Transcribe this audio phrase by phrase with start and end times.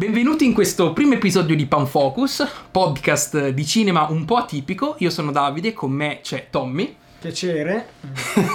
[0.00, 4.94] Benvenuti in questo primo episodio di Panfocus, podcast di cinema un po' atipico.
[5.00, 6.96] Io sono Davide, con me c'è Tommy.
[7.18, 7.88] Piacere.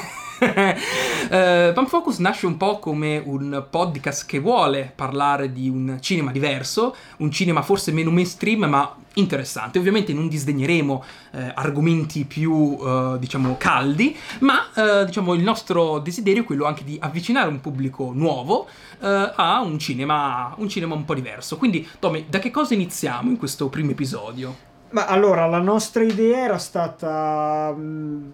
[0.46, 6.96] uh, Panfocus nasce un po' come un podcast che vuole parlare di un cinema diverso,
[7.18, 9.80] un cinema forse meno mainstream ma interessante.
[9.80, 16.44] Ovviamente non disdegneremo eh, argomenti più, eh, diciamo, caldi, ma eh, diciamo, il nostro desiderio
[16.44, 18.68] è quello anche di avvicinare un pubblico nuovo
[19.02, 21.58] eh, a un cinema, un cinema un po' diverso.
[21.58, 24.74] Quindi, Tommy, da che cosa iniziamo in questo primo episodio?
[24.92, 28.32] Ma allora, la nostra idea era stata mh,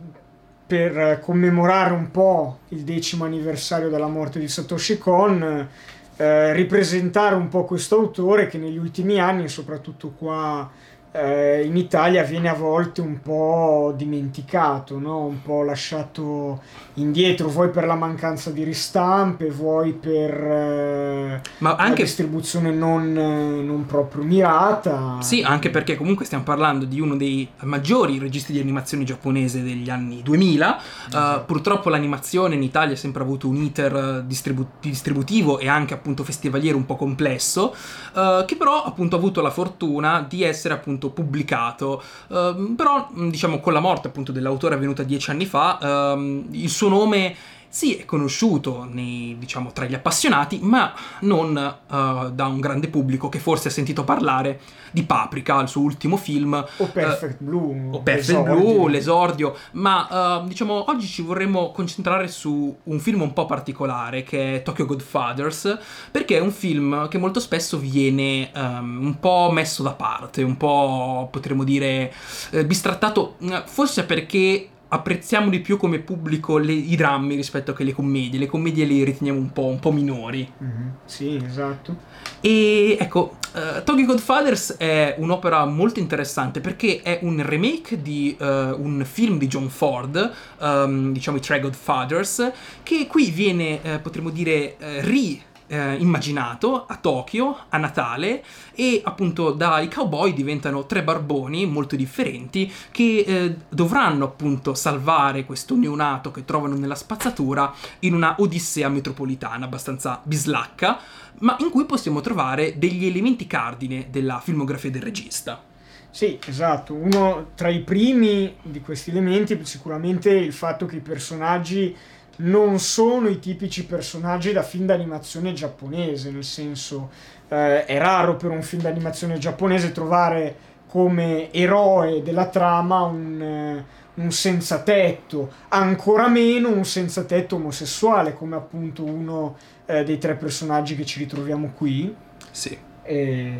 [0.71, 5.67] per commemorare un po' il decimo anniversario della morte di Satoshi Kon
[6.15, 10.71] eh, ripresentare un po' questo autore che negli ultimi anni, soprattutto qua
[11.13, 15.25] eh, in Italia viene a volte un po' dimenticato, no?
[15.25, 16.61] un po' lasciato
[16.95, 21.99] indietro, vuoi per la mancanza di ristampe, vuoi per eh, Ma anche...
[21.99, 25.17] la distribuzione non, non, proprio mirata.
[25.21, 29.89] Sì, anche perché comunque stiamo parlando di uno dei maggiori registi di animazione giapponese degli
[29.89, 30.79] anni 2000.
[31.07, 31.41] Esatto.
[31.41, 36.23] Uh, purtroppo l'animazione in Italia ha sempre avuto un iter distribu- distributivo e anche appunto
[36.23, 37.75] festivaliero un po' complesso,
[38.13, 43.09] uh, che però appunto ha avuto la fortuna di essere appunto appunto pubblicato, uh, però
[43.15, 47.35] diciamo con la morte appunto dell'autore avvenuta dieci anni fa, uh, il suo nome
[47.71, 53.29] sì, è conosciuto nei, diciamo, tra gli appassionati, ma non uh, da un grande pubblico
[53.29, 54.59] che forse ha sentito parlare
[54.91, 56.53] di Paprika, il suo ultimo film.
[56.77, 57.87] O Perfect uh, Blue.
[57.91, 58.55] O Perfect l'esordio.
[58.55, 59.55] Blue, l'esordio.
[59.71, 64.61] Ma uh, diciamo, oggi ci vorremmo concentrare su un film un po' particolare che è
[64.63, 65.79] Tokyo Godfathers,
[66.11, 70.57] perché è un film che molto spesso viene um, un po' messo da parte, un
[70.57, 72.13] po' potremmo dire
[72.51, 77.93] eh, bistrattato, forse perché apprezziamo di più come pubblico le, i drammi rispetto che le
[77.93, 78.39] commedie.
[78.39, 80.49] Le commedie le riteniamo un po', un po minori.
[80.63, 80.87] Mm-hmm.
[81.05, 81.95] Sì, esatto.
[82.41, 88.45] E ecco, uh, Tokyo Godfathers è un'opera molto interessante perché è un remake di uh,
[88.45, 92.51] un film di John Ford, um, diciamo i Tre Godfathers,
[92.83, 98.43] che qui viene, uh, potremmo dire, ri eh, immaginato a Tokyo a Natale
[98.75, 105.77] e appunto dai cowboy diventano tre barboni molto differenti che eh, dovranno appunto salvare questo
[105.77, 110.99] neonato che trovano nella spazzatura in una odissea metropolitana abbastanza bislacca
[111.39, 115.63] ma in cui possiamo trovare degli elementi cardine della filmografia del regista.
[116.09, 116.93] Sì, esatto.
[116.93, 121.95] Uno tra i primi di questi elementi è sicuramente il fatto che i personaggi
[122.41, 127.09] non sono i tipici personaggi da film d'animazione giapponese, nel senso
[127.49, 133.85] eh, è raro per un film d'animazione giapponese trovare come eroe della trama un, eh,
[134.15, 140.35] un senza tetto, ancora meno un senza tetto omosessuale come appunto uno eh, dei tre
[140.35, 142.13] personaggi che ci ritroviamo qui.
[142.51, 142.77] Sì.
[143.03, 143.53] E...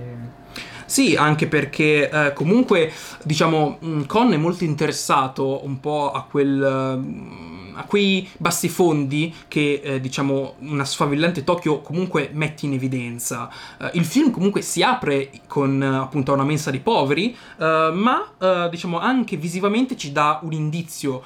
[0.86, 2.92] Sì, anche perché eh, comunque,
[3.24, 3.78] diciamo,
[4.08, 10.56] Con è molto interessato un po' a quel a quei bassi fondi che eh, diciamo
[10.59, 13.50] una sfavillante Tokyo comunque mette in evidenza.
[13.80, 18.69] Uh, il film comunque si apre con uh, appunto una mensa di poveri, uh, ma
[18.69, 21.22] diciamo anche visivamente ci dà un indizio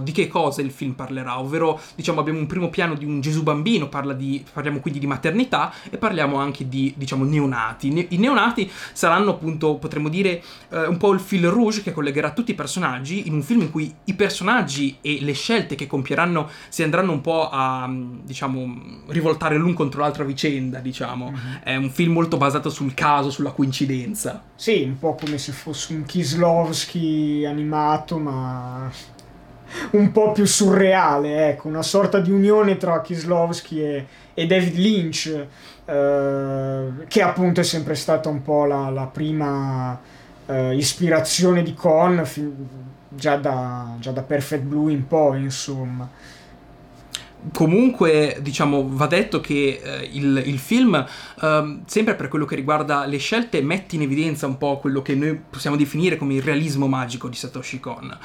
[0.00, 3.42] di che cosa il film parlerà, ovvero diciamo abbiamo un primo piano di un Gesù
[3.42, 7.92] bambino, parla di, parliamo quindi di maternità e parliamo anche di diciamo neonati.
[7.92, 12.50] Ne- I neonati saranno appunto potremmo dire un po' il fil rouge che collegherà tutti
[12.50, 16.82] i personaggi in un film in cui i personaggi e le scelte che compieranno si
[16.82, 18.76] andranno un po' a, diciamo,
[19.08, 21.30] rivoltare l'un contro l'altra vicenda, diciamo.
[21.30, 21.54] Mm-hmm.
[21.62, 24.42] È un film molto basato sul caso, sulla coincidenza.
[24.54, 28.90] Sì, un po' come se fosse un Kislovski animato, ma
[29.90, 35.46] un po' più surreale, ecco, una sorta di unione tra Kislovski e, e David Lynch,
[35.84, 39.98] eh, che appunto è sempre stata un po' la, la prima
[40.46, 42.54] eh, ispirazione di Con, fin,
[43.08, 46.08] già da, già da Perfect Blue in poi, insomma.
[47.52, 53.04] Comunque, diciamo, va detto che eh, il, il, film, eh, sempre per quello che riguarda
[53.06, 56.88] le scelte, mette in evidenza un po' quello che noi possiamo definire come il realismo
[56.88, 58.16] magico di Satoshi Kon.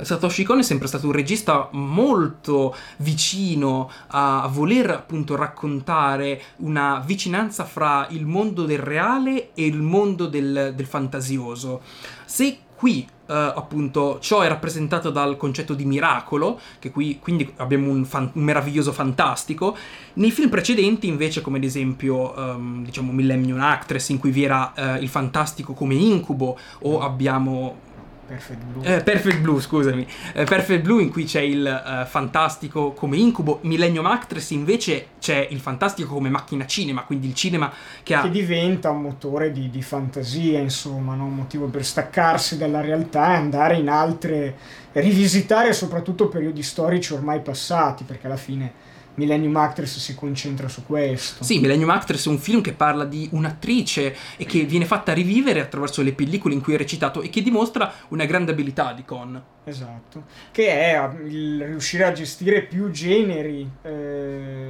[0.00, 7.64] Satoshi Kon è sempre stato un regista molto vicino a, voler appunto raccontare una vicinanza
[7.64, 11.82] fra il mondo del reale e il mondo del, del fantasioso.
[12.24, 18.04] Se qui appunto ciò è rappresentato dal concetto di miracolo, che qui quindi abbiamo un,
[18.04, 19.76] fan- un meraviglioso fantastico.
[20.14, 24.72] Nei film precedenti, invece, come ad esempio, um, diciamo, Millennium Actress, in cui vi era
[24.76, 27.88] uh, il fantastico come incubo, o abbiamo
[28.30, 28.84] Perfect Blue.
[28.84, 30.06] Eh, Perfect Blue, scusami.
[30.34, 33.58] Eh, Perfect Blue in cui c'è il eh, fantastico come incubo.
[33.62, 37.72] Millennium Actress invece c'è il fantastico come macchina cinema, quindi il cinema
[38.04, 38.22] che ha...
[38.22, 41.24] Che diventa un motore di, di fantasia, insomma, no?
[41.24, 44.56] un motivo per staccarsi dalla realtà e andare in altre...
[44.92, 48.72] rivisitare soprattutto periodi storici ormai passati, perché alla fine
[49.14, 51.44] Millennium Actress si concentra su questo.
[51.44, 55.60] Sì, Millennium Actress è un film che parla di un'attrice e che viene fatta rivivere
[55.60, 59.42] attraverso le pellicole in cui è recitato e che dimostra una grande abilità di Con.
[59.64, 64.68] Esatto, che è il riuscire a gestire più generi eh,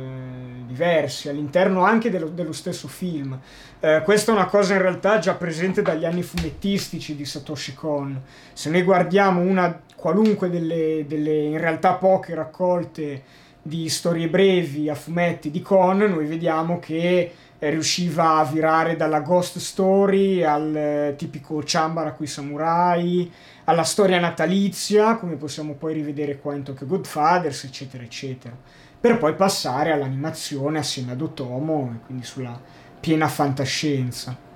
[0.66, 3.38] diversi all'interno anche dello, dello stesso film.
[3.78, 8.20] Eh, questa è una cosa in realtà già presente dagli anni fumettistici di Satoshi Kon.
[8.52, 13.22] Se noi guardiamo una qualunque delle, delle in realtà poche raccolte
[13.62, 19.58] di storie brevi a fumetti di Con, noi vediamo che riusciva a virare dalla ghost
[19.58, 23.30] story al eh, tipico Chambara qui samurai,
[23.64, 28.56] alla storia natalizia, come possiamo poi rivedere qua in Tokyo Godfathers, eccetera, eccetera,
[28.98, 32.58] per poi passare all'animazione assieme ad Otomo, quindi sulla
[32.98, 34.48] piena fantascienza.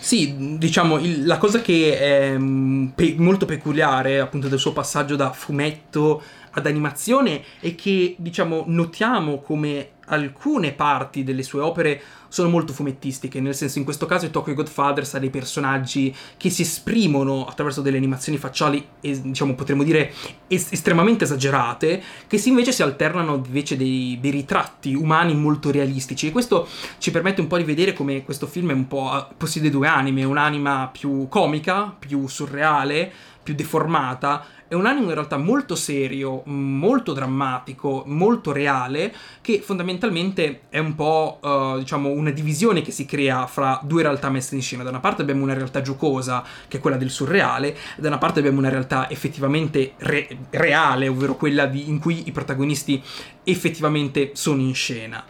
[0.00, 5.16] Sì, diciamo, il, la cosa che è mm, pe- molto peculiare appunto del suo passaggio
[5.16, 6.22] da fumetto
[6.58, 13.40] ad animazione è che, diciamo, notiamo come alcune parti delle sue opere sono molto fumettistiche,
[13.40, 17.96] nel senso in questo caso Tokyo Godfathers ha dei personaggi che si esprimono attraverso delle
[17.96, 20.12] animazioni facciali, diciamo potremmo dire
[20.46, 26.26] es- estremamente esagerate, che si invece si alternano invece dei, dei, ritratti umani molto realistici.
[26.26, 26.68] E questo
[26.98, 30.24] ci permette un po' di vedere come questo film è un po' possiede due anime,
[30.24, 33.10] un'anima più comica, più surreale,
[33.48, 40.64] più deformata è un anime in realtà molto serio, molto drammatico, molto reale, che fondamentalmente
[40.68, 44.60] è un po', uh, diciamo, una divisione che si crea fra due realtà messe in
[44.60, 44.82] scena.
[44.82, 48.40] Da una parte abbiamo una realtà giocosa, che è quella del surreale, da una parte
[48.40, 53.02] abbiamo una realtà effettivamente re- reale, ovvero quella di, in cui i protagonisti
[53.44, 55.24] effettivamente sono in scena.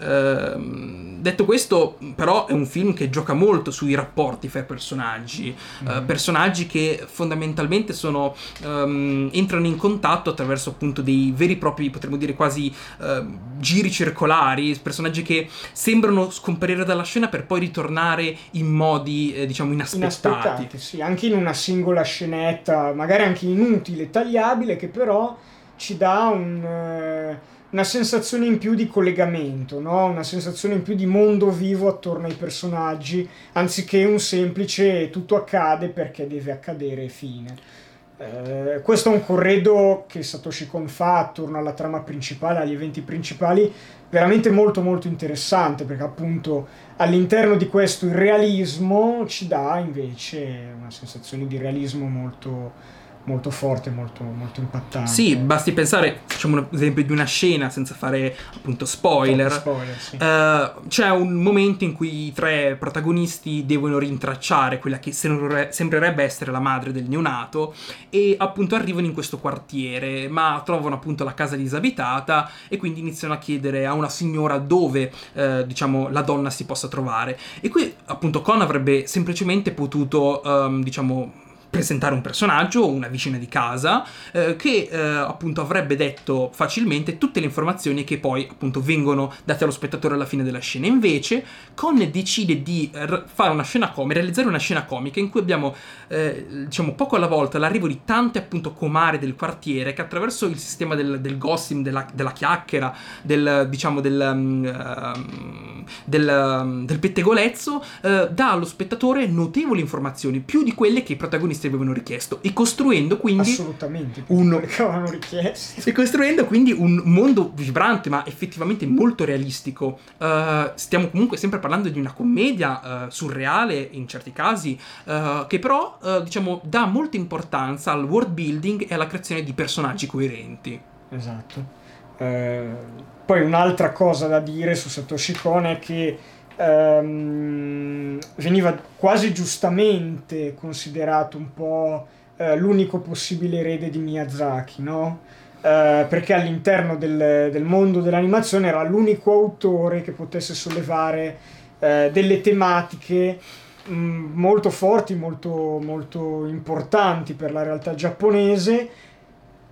[0.00, 5.54] Uh, detto questo, però, è un film che gioca molto sui rapporti fra i personaggi,
[5.54, 5.86] mm.
[5.86, 11.90] uh, personaggi che fondamentalmente sono, um, entrano in contatto attraverso appunto dei veri e propri,
[11.90, 13.26] potremmo dire quasi uh,
[13.58, 19.72] giri circolari, personaggi che sembrano scomparire dalla scena per poi ritornare in modi, eh, diciamo,
[19.72, 20.26] inaspettati.
[20.26, 25.36] Inaspettati, sì, anche in una singola scenetta, magari anche inutile, tagliabile, che però
[25.76, 30.06] ci dà un eh, una sensazione in più di collegamento, no?
[30.06, 35.88] una sensazione in più di mondo vivo attorno ai personaggi, anziché un semplice tutto accade
[35.88, 37.78] perché deve accadere fine.
[38.18, 43.00] Eh, questo è un corredo che Satoshi Kon fa attorno alla trama principale, agli eventi
[43.00, 43.72] principali,
[44.10, 50.90] veramente molto molto interessante perché appunto all'interno di questo il realismo ci dà invece una
[50.90, 55.10] sensazione di realismo molto molto forte, molto, molto impattante.
[55.10, 59.52] Sì, basti pensare, facciamo un esempio di una scena senza fare appunto spoiler.
[59.52, 60.16] spoiler sì.
[60.16, 66.50] uh, c'è un momento in cui i tre protagonisti devono rintracciare quella che sembrerebbe essere
[66.50, 67.74] la madre del neonato
[68.08, 73.34] e appunto arrivano in questo quartiere, ma trovano appunto la casa disabitata e quindi iniziano
[73.34, 77.38] a chiedere a una signora dove uh, diciamo la donna si possa trovare.
[77.60, 83.46] E qui appunto Con avrebbe semplicemente potuto um, diciamo presentare un personaggio, una vicina di
[83.46, 89.32] casa, eh, che eh, appunto avrebbe detto facilmente tutte le informazioni che poi appunto vengono
[89.44, 90.86] date allo spettatore alla fine della scena.
[90.86, 95.40] Invece, Con decide di r- fare una scena comica, realizzare una scena comica in cui
[95.40, 95.74] abbiamo,
[96.08, 100.58] eh, diciamo, poco alla volta l'arrivo di tante appunto comare del quartiere che attraverso il
[100.58, 108.28] sistema del, del gossip, della, della, chiacchiera, del, diciamo, del, um, del, del pettegolezzo, uh,
[108.28, 112.52] dà allo spettatore notevoli informazioni, più di quelle che i protagonisti questi avevano richiesto e
[112.52, 115.88] costruendo quindi assolutamente un, che avevano richiesto.
[115.88, 119.98] e costruendo quindi un mondo vibrante ma effettivamente molto realistico.
[120.18, 125.58] Uh, stiamo comunque sempre parlando di una commedia uh, surreale in certi casi uh, che
[125.58, 130.80] però diciamo dà molta importanza al world building e alla creazione di personaggi coerenti.
[131.10, 131.78] Esatto.
[132.16, 136.18] Poi un'altra cosa da dire su Satoshi Kon è che
[136.60, 145.20] ehm, veniva quasi giustamente considerato un po' eh, l'unico possibile erede di Miyazaki, no?
[145.62, 151.36] Eh, perché all'interno del, del, mondo dell'animazione era l'unico autore che potesse sollevare
[151.78, 153.38] eh, delle tematiche
[153.86, 158.88] mh, mm, molto forti, molto, molto importanti per la realtà giapponese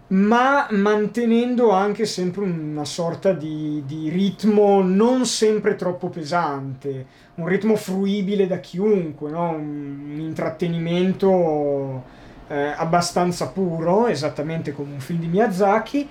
[0.09, 7.77] ma mantenendo anche sempre una sorta di, di, ritmo non sempre troppo pesante, un ritmo
[7.77, 9.50] fruibile da chiunque, no?
[9.50, 12.05] un, intrattenimento
[12.49, 16.09] eh, abbastanza puro, esattamente come un film di Miyazaki,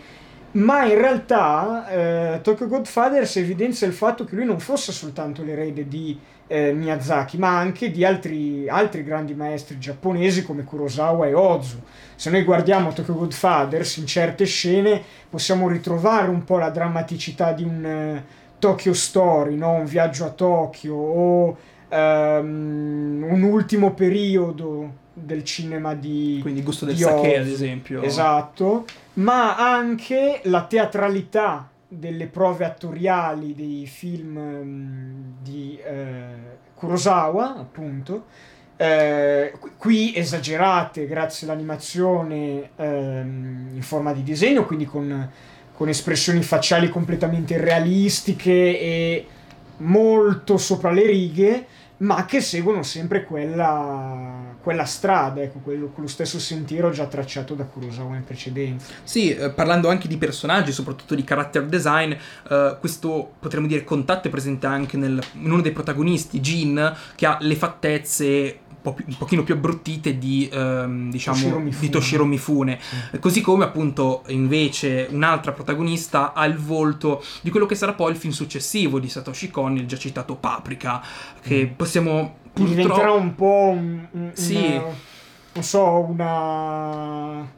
[0.51, 5.88] ma in realtà eh, Tokyo Godfathers evidenzia il fatto che lui non fosse soltanto l'erede
[5.88, 11.82] di eh, Miyazaki, ma anche di altri, altri, grandi maestri giapponesi come Kurosawa e Ozu.
[12.16, 17.63] Se noi guardiamo Tokyo Godfathers, in certe scene possiamo ritrovare un po' la drammaticità di
[17.63, 18.22] un uh,
[18.60, 19.74] Tokyo Story, no?
[19.74, 21.58] un viaggio a Tokyo o
[21.89, 29.56] um, un ultimo periodo del cinema di quindi gusto del sake ad esempio esatto ma
[29.58, 38.25] anche la teatralità delle prove attoriali dei film um, di eh, Kurosawa, appunto,
[38.75, 45.29] eh, qui esagerate grazie all'animazione ehm, in forma di disegno, quindi con,
[45.74, 49.27] con espressioni facciali completamente realistiche e
[49.77, 51.65] molto sopra le righe,
[51.98, 57.63] ma che seguono sempre quella, quella strada, ecco, quello, quello, stesso sentiero già tracciato da
[57.63, 58.94] Kurosawa in precedenza.
[59.04, 62.13] Sì, eh, parlando anche di personaggi, soprattutto di character design,
[62.50, 67.25] eh, questo potremmo dire contatto è presente anche nel, in uno dei protagonisti, Jin, che
[67.25, 71.82] ha le fattezze po più, un pochino più abbruttite di, ehm, diciamo, Toshiro Mifune.
[71.82, 72.79] Di Toshiro Mifune.
[73.12, 73.20] Sì.
[73.20, 78.17] Così come appunto invece un'altra protagonista ha il volto di quello che sarà poi il
[78.17, 81.01] film successivo di Satoshi Kon, il già citato Paprika,
[81.41, 81.75] che mm.
[81.75, 82.36] possiamo...
[82.53, 82.82] Purtroppo...
[82.82, 84.56] Diventerà un po' un, un, sì.
[84.56, 84.84] una,
[85.53, 87.56] non so, una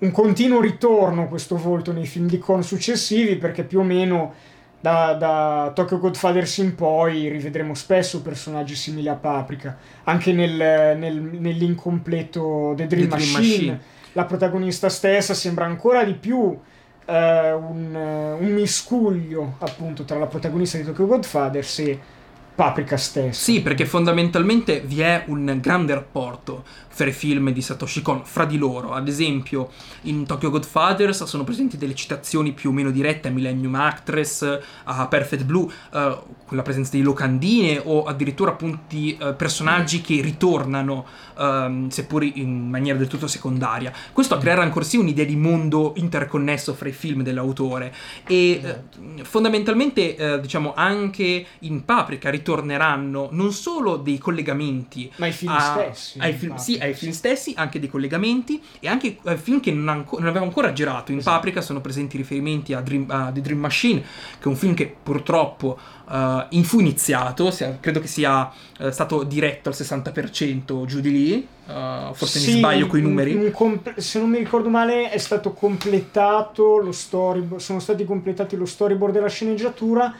[0.00, 4.34] un continuo ritorno questo volto nei film di Kon successivi perché più o meno
[4.80, 11.20] da, da Tokyo Godfathers in poi rivedremo spesso personaggi simili a Paprika, anche nel, nel,
[11.20, 13.80] nell'incompleto The Dream, The Dream Machine, Machine,
[14.12, 16.56] La protagonista stessa sembra ancora di più
[17.04, 17.94] eh, un,
[18.38, 22.00] un, miscuglio appunto tra la protagonista di Tokyo Godfathers e
[22.58, 23.40] Paprika stessa.
[23.40, 28.44] Sì, perché fondamentalmente vi è un grande rapporto fra i film di Satoshi Kon fra
[28.44, 28.90] di loro.
[28.90, 29.70] Ad esempio,
[30.02, 35.06] in Tokyo Godfathers sono presenti delle citazioni più o meno dirette a Millennium Actress, a
[35.06, 36.00] Perfect Blue, uh,
[36.44, 42.68] con la presenza di locandine o addirittura appunti uh, personaggi che ritornano, um, seppur in
[42.68, 43.92] maniera del tutto secondaria.
[44.12, 47.94] Questo a creare ancora sì un'idea di mondo interconnesso fra i film dell'autore
[48.26, 55.52] e uh, fondamentalmente, diciamo, anche in Paprika ritorneranno non solo dei collegamenti ma i film
[55.52, 56.18] a, stessi.
[56.18, 59.88] Ai film, sì, ai film stessi, anche dei collegamenti e anche ai film che non,
[59.88, 61.12] anco- non aveva ancora girato.
[61.12, 61.36] In esatto.
[61.36, 64.94] Paprika sono presenti riferimenti a, Dream, a The Dream Machine, che è un film che
[65.02, 71.10] purtroppo uh, in fu iniziato, credo che sia uh, stato diretto al 60% giù di
[71.10, 71.46] lì.
[71.68, 73.50] Uh, forse sì, mi sbaglio con i numeri.
[73.50, 77.60] Comp- se non mi ricordo male, è stato completato lo storyboard.
[77.62, 80.14] Sono stati completati lo storyboard della sceneggiatura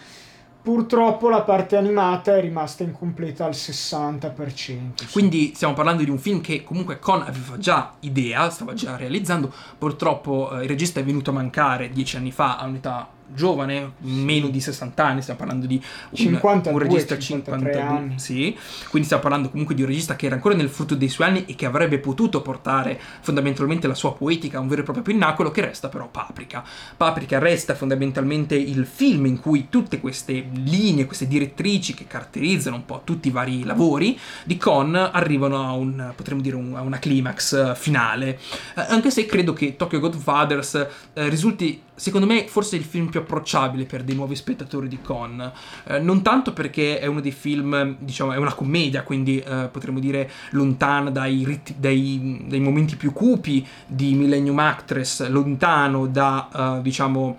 [0.60, 4.54] Purtroppo la parte animata è rimasta incompleta al 60%.
[4.54, 5.06] Sì.
[5.10, 9.52] Quindi stiamo parlando di un film che comunque Con aveva già idea, stava già realizzando.
[9.78, 14.48] Purtroppo eh, il regista è venuto a mancare dieci anni fa a un'età giovane, meno
[14.48, 15.74] di 60 anni, stiamo parlando di
[16.10, 18.18] un, 52, un regista 52 anni.
[18.18, 18.56] Sì,
[18.88, 21.44] quindi stiamo parlando comunque di un regista che era ancora nel frutto dei suoi anni
[21.46, 25.50] e che avrebbe potuto portare fondamentalmente la sua poetica a un vero e proprio pinnacolo
[25.50, 26.64] che resta però Paprika.
[26.96, 32.84] Paprika resta fondamentalmente il film in cui tutte queste linee, queste direttrici che caratterizzano un
[32.84, 36.98] po' tutti i vari lavori di Con arrivano a un, potremmo dire, un, a una
[36.98, 38.38] climax finale.
[38.74, 40.74] Eh, anche se credo che Tokyo Godfathers
[41.14, 45.52] eh, risulti secondo me forse il film più approcciabile per dei nuovi spettatori di Con.
[45.84, 49.98] Eh, non tanto perché è uno dei film, diciamo, è una commedia, quindi eh, potremmo
[49.98, 56.82] dire lontana dai, rit- dai, dai, momenti più cupi di Millennium Actress, lontano da, uh,
[56.82, 57.38] diciamo,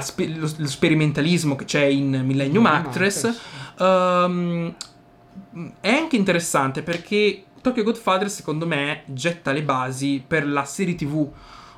[0.00, 3.24] spe- lo, lo, sperimentalismo che c'è in Millennium, Millennium Actress.
[3.24, 3.40] Actress.
[3.78, 4.74] Um,
[5.80, 11.30] è anche interessante perché Tokyo Godfather secondo me getta le basi per la serie tv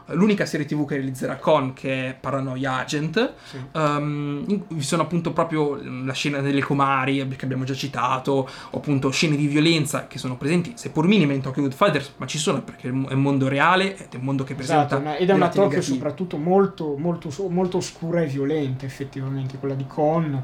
[0.09, 3.59] l'unica serie tv che realizzerà con che è Paranoia Agent sì.
[3.73, 9.11] um, vi sono appunto proprio la scena delle comari che abbiamo già citato o appunto
[9.11, 12.89] scene di violenza che sono presenti seppur minime in Tokyo Godfathers ma ci sono perché
[12.89, 16.37] è un mondo reale è un mondo che presenta esatto, ed è una Tokyo soprattutto
[16.37, 20.43] molto, molto, molto oscura e violenta effettivamente quella di Con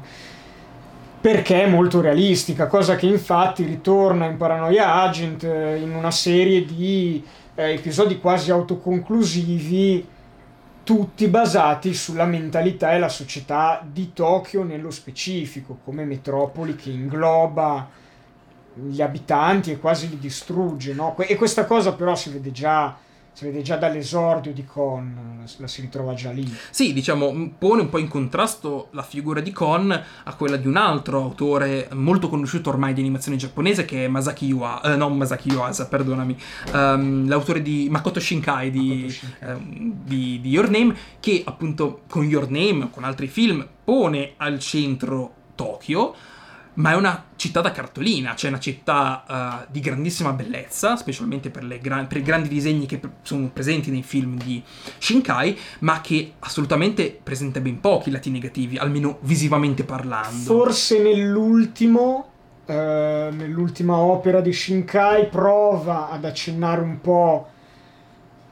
[1.21, 6.65] perché è molto realistica cosa che infatti ritorna in Paranoia Agent eh, in una serie
[6.65, 7.23] di
[7.61, 10.07] eh, episodi quasi autoconclusivi,
[10.83, 17.87] tutti basati sulla mentalità e la società di Tokyo nello specifico, come metropoli che ingloba
[18.73, 20.93] gli abitanti e quasi li distrugge.
[20.93, 21.15] No?
[21.17, 22.97] E questa cosa però si vede già
[23.33, 26.45] si vede già dall'esordio di Con, la, si ritrova già lì.
[26.69, 30.75] Sì, diciamo, pone un po' in contrasto la figura di Con a quella di un
[30.77, 35.49] altro autore molto conosciuto ormai di animazione giapponese che è Masaki Yuasa, eh, non Masaki
[35.49, 36.37] Yuasa, perdonami,
[36.73, 39.49] um, l'autore di Makoto Shinkai, di, Makoto Shinkai.
[39.51, 44.59] Um, di, di Your Name, che appunto con Your Name, con altri film, pone al
[44.59, 46.15] centro Tokyo
[46.81, 49.23] ma è una città da cartolina, cioè una città
[49.67, 53.91] uh, di grandissima bellezza, specialmente per, gra- per, i grandi disegni che pre- sono presenti
[53.91, 54.61] nei film di
[54.97, 60.43] Shinkai, ma che assolutamente presenta ben pochi lati negativi, almeno visivamente parlando.
[60.43, 62.29] Forse nell'ultimo,
[62.65, 67.49] uh, nell'ultima opera di Shinkai, prova ad accennare un po'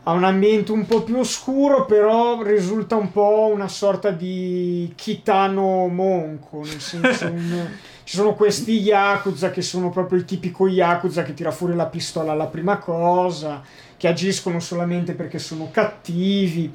[0.04, 5.88] a un ambiente un po' più oscuro, però risulta un po' una sorta di Kitano
[5.88, 7.68] Monco, nel senso un
[8.10, 12.32] ci sono questi Yakuza che sono proprio il tipico Yakuza che tira fuori la pistola
[12.32, 13.62] alla prima cosa,
[13.98, 16.74] che agiscono solamente perché sono cattivi.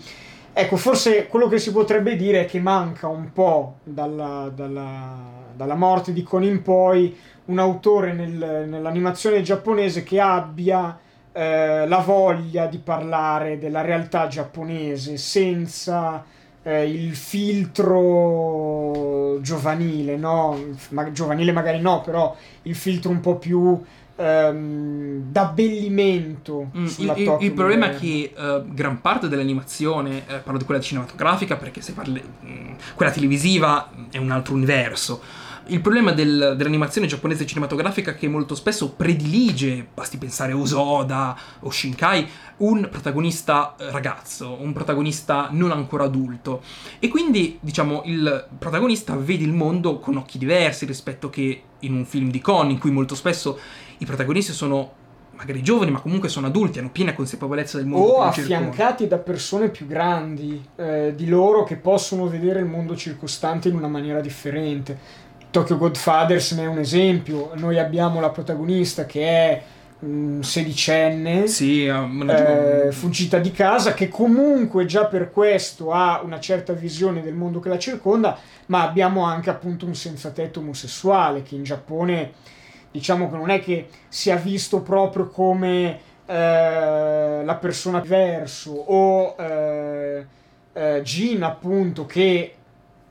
[0.52, 5.16] Ecco, forse quello che si potrebbe dire è che manca un po' dalla, dalla,
[5.56, 10.96] dalla morte di Conan in poi un autore nel, nell'animazione giapponese che abbia
[11.32, 16.24] eh, la voglia di parlare della realtà giapponese senza
[16.64, 18.62] eh, il filtro
[19.40, 20.58] giovanile, no?
[20.90, 23.80] Ma, giovanile magari no, però il filtro un po' più
[24.16, 26.70] ehm, d'abbellimento.
[26.76, 30.80] Mm, il, il, il problema è che uh, gran parte dell'animazione, eh, parlo di quella
[30.80, 36.54] cinematografica perché se parli, mh, mm, quella televisiva è un altro universo il problema del,
[36.56, 42.28] dell'animazione giapponese cinematografica è che molto spesso predilige, basti pensare a Osoda o Shinkai,
[42.58, 46.62] un protagonista eh, ragazzo, un protagonista non ancora adulto.
[46.98, 52.04] E quindi, diciamo, il protagonista vede il mondo con occhi diversi rispetto che in un
[52.04, 53.58] film di Con, in cui molto spesso
[53.98, 55.02] i protagonisti sono
[55.36, 58.06] magari giovani, ma comunque sono adulti, hanno piena consapevolezza del mondo.
[58.06, 63.68] O affiancati da persone più grandi eh, di loro che possono vedere il mondo circostante
[63.68, 65.22] in una maniera differente.
[65.54, 67.52] Tokyo Godfathers ne è un esempio.
[67.54, 69.62] Noi abbiamo la protagonista che è
[70.00, 76.72] un sedicenne, sì, eh, fuggita di casa, che comunque già per questo ha una certa
[76.72, 81.54] visione del mondo che la circonda, ma abbiamo anche appunto un senza tetto omosessuale che
[81.54, 82.32] in Giappone
[82.90, 90.26] diciamo che non è che sia visto proprio come eh, la persona verso o eh,
[90.72, 92.54] eh, Jin appunto che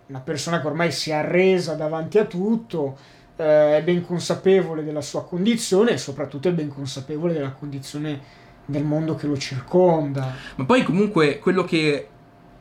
[0.07, 2.97] una persona che ormai si è arresa davanti a tutto,
[3.35, 8.83] eh, è ben consapevole della sua condizione e soprattutto è ben consapevole della condizione del
[8.83, 10.33] mondo che lo circonda.
[10.55, 12.07] Ma poi comunque quello che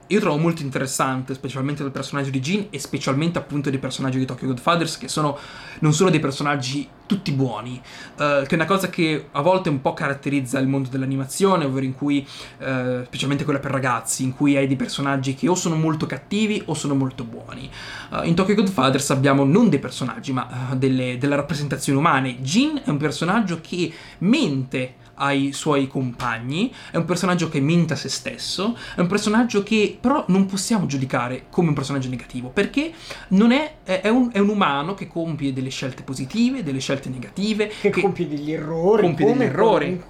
[0.07, 4.27] io trovo molto interessante, specialmente del personaggio di Jin e specialmente appunto dei personaggi di
[4.27, 5.39] Tokyo Godfathers, che sono
[5.81, 7.81] non solo dei personaggi tutti buoni,
[8.15, 11.85] uh, che è una cosa che a volte un po' caratterizza il mondo dell'animazione, ovvero
[11.85, 12.27] in cui,
[12.59, 16.63] uh, specialmente quella per ragazzi, in cui hai dei personaggi che o sono molto cattivi
[16.67, 17.71] o sono molto buoni.
[18.11, 22.41] Uh, in Tokyo Godfathers abbiamo non dei personaggi, ma delle, delle rappresentazioni umane.
[22.41, 27.97] Jin è un personaggio che mente ai suoi compagni, è un personaggio che mente a
[27.97, 32.93] se stesso, è un personaggio che però non possiamo giudicare come un personaggio negativo, perché
[33.29, 37.69] non è, è, un, è un umano che compie delle scelte positive, delle scelte negative,
[37.81, 40.03] che, che compie degli errori, compie degli errori.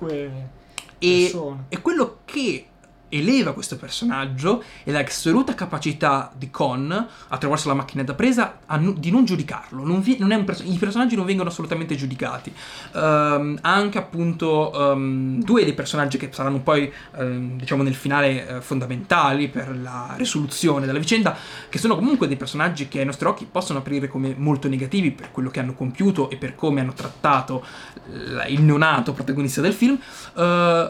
[0.98, 1.32] E,
[1.68, 2.66] e quello che
[3.12, 9.10] eleva questo personaggio e l'assoluta capacità di Con, attraverso la macchina da presa, nu- di
[9.10, 9.84] non giudicarlo.
[9.84, 12.52] Non vi- non perso- I personaggi non vengono assolutamente giudicati.
[12.92, 18.60] Um, anche appunto um, due dei personaggi che saranno poi, um, diciamo, nel finale uh,
[18.60, 21.36] fondamentali per la risoluzione della vicenda,
[21.68, 25.30] che sono comunque dei personaggi che ai nostri occhi possono apparire come molto negativi per
[25.32, 27.64] quello che hanno compiuto e per come hanno trattato
[28.10, 29.98] l- il neonato protagonista del film,
[30.34, 30.40] uh,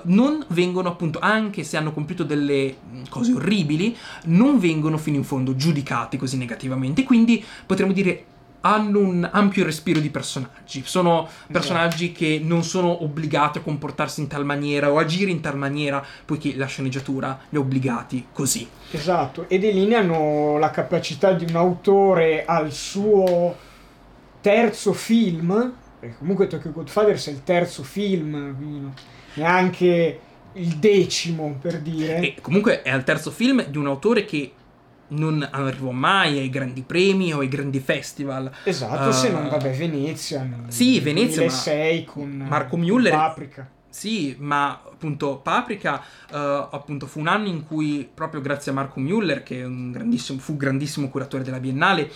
[0.04, 2.76] non vengono appunto, anche se hanno compiuto compiuto delle
[3.08, 7.02] cose orribili, non vengono fino in fondo giudicati così negativamente.
[7.04, 8.26] Quindi potremmo dire
[8.64, 10.82] hanno un ampio respiro di personaggi.
[10.84, 15.56] Sono personaggi che non sono obbligati a comportarsi in tal maniera o agire in tal
[15.56, 18.68] maniera, poiché la sceneggiatura li ha obbligati così.
[18.92, 23.56] Esatto, e delineano la capacità di un autore al suo
[24.40, 28.92] terzo film, perché comunque Tokyo Godfathers è il terzo film,
[29.34, 30.20] neanche
[30.54, 32.18] il decimo per dire.
[32.18, 34.52] E comunque è al terzo film di un autore che
[35.08, 38.50] non arrivò mai ai grandi premi o ai grandi festival.
[38.64, 40.46] Esatto, uh, se non vabbè Venezia.
[40.68, 41.40] Sì, Venezia.
[41.40, 43.10] 2006 con Marco Müller.
[43.10, 43.70] Paprika.
[43.92, 46.34] Sì, ma appunto Paprika uh,
[46.70, 51.10] appunto fu un anno in cui proprio grazie a Marco Müller, che grandissimo, fu grandissimo
[51.10, 52.10] curatore della Biennale,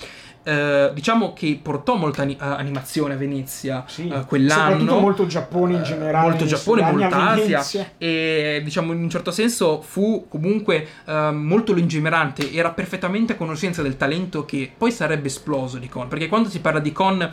[0.45, 4.71] uh, diciamo che portò molta ani- animazione a Venezia sì, uh, quell'anno.
[4.71, 6.29] Soprattutto molto Giappone in generale.
[6.29, 7.93] molto Giappone, molta Asia.
[7.99, 13.99] E diciamo in un certo senso fu comunque molto lungimirante, era perfettamente a conoscenza del
[13.99, 17.31] talento che poi sarebbe esploso di Con, perché quando si parla di Con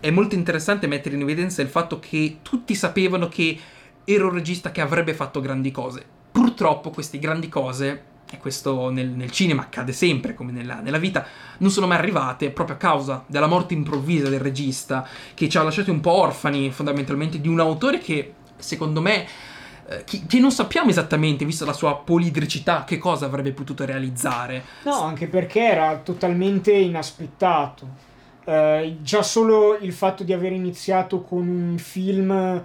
[0.00, 3.58] è molto interessante mettere in evidenza il fatto che tutti sapevano che
[4.04, 6.04] era un regista che avrebbe fatto grandi cose.
[6.30, 11.26] Purtroppo queste grandi cose, e questo nel, nel cinema accade sempre come nella, nella, vita,
[11.58, 15.62] non sono mai arrivate proprio a causa della morte improvvisa del regista, che ci ha
[15.62, 19.26] lasciati un po' orfani fondamentalmente di un autore che secondo me
[19.86, 24.62] eh, che, non sappiamo esattamente, vista la sua polidricità, che cosa avrebbe potuto realizzare.
[24.84, 28.12] No, anche perché era totalmente inaspettato.
[28.44, 32.62] Uh, già solo il fatto di aver iniziato con un film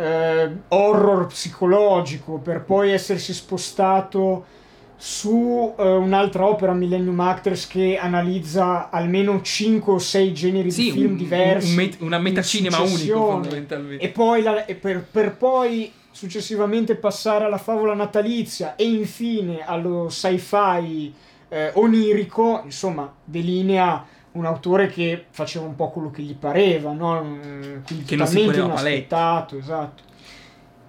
[0.00, 4.58] uh, horror psicologico per poi essersi spostato
[4.96, 10.90] su uh, un'altra opera Millennium Actress che analizza almeno 5 o 6 generi sì, di
[10.92, 14.04] film un, diversi un met- una metacinema unico fondamentalmente.
[14.04, 20.08] E poi la, e per, per poi successivamente passare alla favola natalizia e infine allo
[20.08, 21.14] sci-fi
[21.74, 27.38] onirico insomma delinea un autore che faceva un po' quello che gli pareva, no?
[27.84, 30.02] Quindi che non si inaspettato, esatto.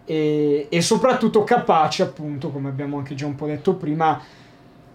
[0.05, 4.21] E, e, soprattutto capace, appunto, come abbiamo anche già un po' detto prima,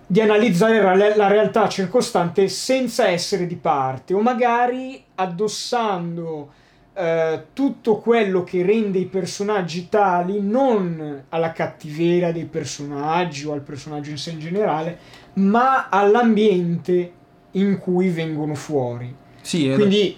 [0.06, 0.80] di analizzare
[1.16, 6.52] la realtà circostante senza essere di parte o magari addossando
[6.94, 13.60] eh, tutto quello che rende i personaggi tali non alla cattiveria dei personaggi o al
[13.60, 14.98] personaggio in sé in generale,
[15.34, 17.12] ma all'ambiente
[17.56, 19.14] in cui vengono fuori.
[19.40, 20.16] Sì, Quindi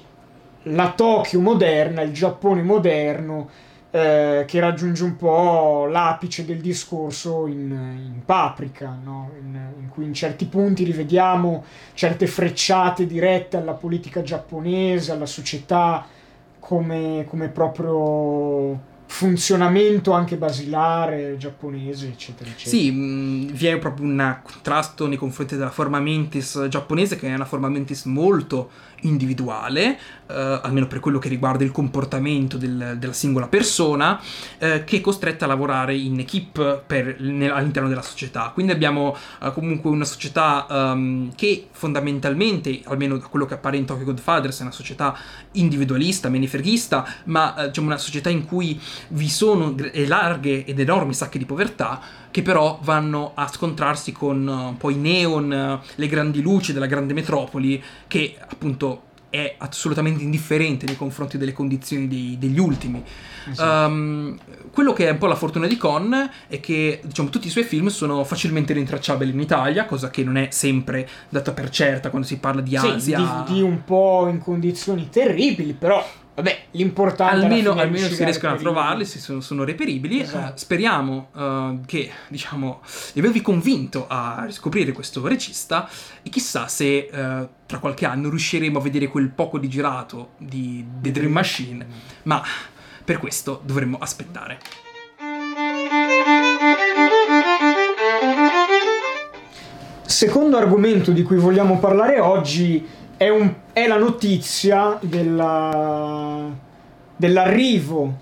[0.62, 3.48] la Tokyo moderna, il Giappone moderno,
[3.90, 9.30] eh, che raggiunge un po' l'apice del discorso in, in Paprika, no?
[9.40, 16.06] in, in, cui in certi punti rivediamo certe frecciate dirette alla politica giapponese, alla società
[16.58, 22.76] come, come proprio funzionamento anche basilare giapponese, eccetera, eccetera.
[22.76, 27.34] Sì, mh, vi è proprio un contrasto nei confronti della forma mentis giapponese, che è
[27.34, 28.70] una forma mentis molto
[29.02, 34.20] individuale, eh, almeno per quello che riguarda il comportamento del, della singola persona,
[34.58, 38.50] eh, che è costretta a lavorare in equip per, nel, all'interno della società.
[38.52, 43.86] Quindi abbiamo eh, comunque una società um, che fondamentalmente, almeno da quello che appare in
[43.86, 45.16] Tokyo Godfathers, è una società
[45.60, 49.74] individualista, menefreghista, ma eh, diciamo una società in cui vi sono
[50.06, 55.80] larghe ed enormi sacche di povertà che però vanno a scontrarsi con uh, poi neon,
[55.94, 62.08] le grandi luci della grande metropoli, che appunto è assolutamente indifferente nei confronti delle condizioni
[62.08, 63.02] dei, degli ultimi.
[63.50, 63.92] Esatto.
[63.92, 64.38] Um,
[64.70, 67.64] quello che è un po' la fortuna di Con è che diciamo, tutti i suoi
[67.64, 72.26] film sono facilmente rintracciabili in Italia, cosa che non è sempre data per certa quando
[72.26, 73.18] si parla di Asia.
[73.18, 76.04] Sì, di, di un po' in condizioni terribili, però
[76.38, 80.20] Vabbè, l'importante almeno, almeno si riescono a trovarli, si sono, sono reperibili.
[80.20, 80.52] Esatto.
[80.52, 82.80] Uh, speriamo uh, che, diciamo,
[83.12, 85.90] di avervi convinto a riscoprire questo regista
[86.22, 90.86] e chissà se uh, tra qualche anno riusciremo a vedere quel poco di girato di
[91.00, 91.84] The Dream Machine,
[92.22, 92.40] ma
[93.02, 94.60] per questo dovremmo aspettare.
[100.06, 102.86] Secondo argomento di cui vogliamo parlare oggi
[103.18, 106.48] è, un, è la notizia della,
[107.16, 108.16] dell'arrivo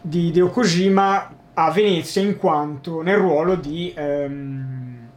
[0.00, 5.08] di Hideo Kojima a Venezia in quanto nel ruolo di ehm,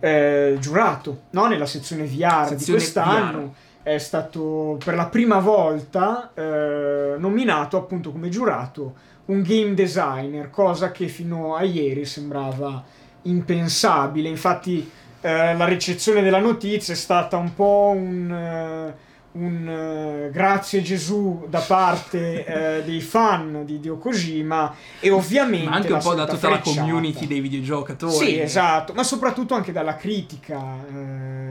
[0.00, 1.46] eh, giurato no?
[1.46, 3.38] nella sezione VR sezione di quest'anno.
[3.38, 3.66] VR.
[3.88, 10.90] È stato per la prima volta eh, nominato appunto come giurato un game designer, cosa
[10.90, 12.84] che fino a ieri sembrava
[13.22, 14.28] impensabile.
[14.28, 18.94] Infatti eh, la ricezione della notizia è stata un po' un,
[19.34, 25.68] uh, un uh, grazie Gesù da parte uh, dei fan di Dio Kojima e ovviamente
[25.68, 26.70] ma anche un po' da tutta frecciata.
[26.70, 30.86] la community dei videogiocatori sì esatto ma soprattutto anche dalla critica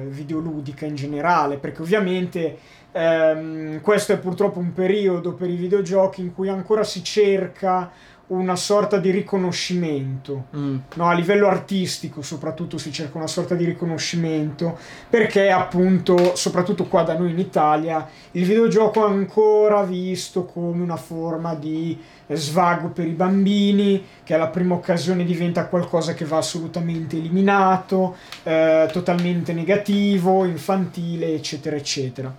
[0.07, 2.57] videoludica in generale perché ovviamente
[2.93, 7.91] ehm, questo è purtroppo un periodo per i videogiochi in cui ancora si cerca
[8.27, 10.77] una sorta di riconoscimento, mm.
[10.95, 14.77] no, a livello artistico soprattutto si cerca una sorta di riconoscimento,
[15.09, 20.97] perché appunto, soprattutto qua da noi in Italia, il videogioco è ancora visto come una
[20.97, 27.15] forma di svago per i bambini, che alla prima occasione diventa qualcosa che va assolutamente
[27.15, 32.35] eliminato, eh, totalmente negativo, infantile, eccetera, eccetera.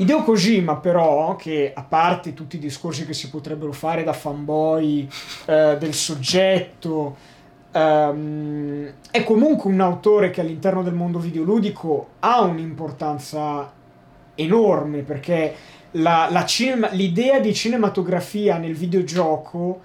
[0.00, 5.06] Hideo Kojima però, che a parte tutti i discorsi che si potrebbero fare da fanboy
[5.44, 7.16] eh, del soggetto,
[7.70, 13.70] ehm, è comunque un autore che all'interno del mondo videoludico ha un'importanza
[14.36, 15.54] enorme perché
[15.92, 19.82] la, la cinema, l'idea di cinematografia nel videogioco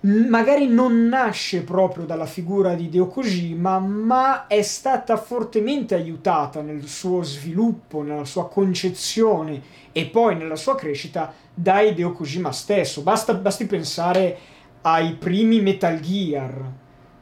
[0.00, 6.86] magari non nasce proprio dalla figura di Hideo Kojima, ma è stata fortemente aiutata nel
[6.86, 9.60] suo sviluppo, nella sua concezione
[9.92, 13.02] e poi nella sua crescita da Hideo Kojima stesso.
[13.02, 14.38] Basta, basti pensare
[14.82, 16.72] ai primi Metal Gear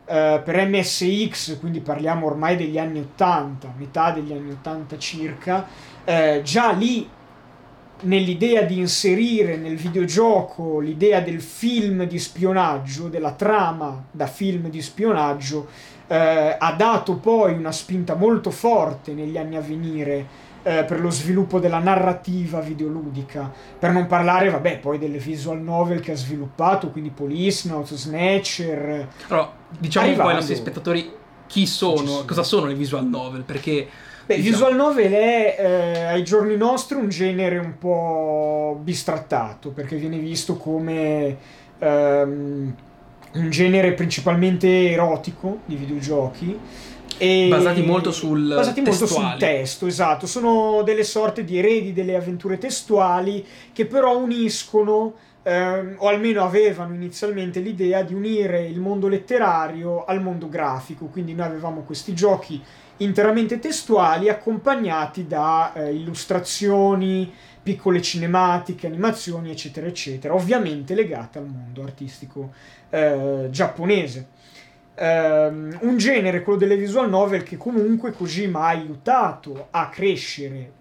[0.05, 5.67] eh, per MSX, quindi parliamo ormai degli anni 80, metà degli anni 80 circa,
[6.05, 7.09] eh, già lì
[8.03, 14.83] nell'idea di inserire nel videogioco l'idea del film di spionaggio, della trama da film di
[14.83, 15.67] spionaggio,
[16.07, 21.11] eh, ha dato poi una spinta molto forte negli anni a venire eh, per lo
[21.11, 26.91] sviluppo della narrativa videoludica, per non parlare, vabbè, poi delle visual novel che ha sviluppato,
[26.91, 29.09] quindi Police Snatcher.
[29.29, 31.13] Allora, diciamo poi ai nostri spettatori
[31.47, 33.87] chi sono, cosa sono le visual novel, perché
[34.27, 34.51] Beh, diciamo.
[34.51, 40.57] visual novel è eh, ai giorni nostri un genere un po' bistrattato perché viene visto
[40.57, 41.37] come
[41.79, 42.75] ehm,
[43.35, 46.59] un genere principalmente erotico di videogiochi.
[47.19, 50.27] E basati molto sul basati molto sul testo, esatto.
[50.27, 56.95] Sono delle sorte di eredi delle avventure testuali che però uniscono ehm, o almeno avevano
[56.95, 61.07] inizialmente l'idea di unire il mondo letterario al mondo grafico.
[61.07, 62.61] Quindi noi avevamo questi giochi
[62.99, 67.33] interamente testuali accompagnati da eh, illustrazioni,
[67.63, 72.53] piccole cinematiche, animazioni, eccetera, eccetera, ovviamente legate al mondo artistico
[72.91, 74.29] eh, giapponese.
[74.99, 80.73] Um, un genere, quello delle visual novel, che comunque Kojima ha aiutato a crescere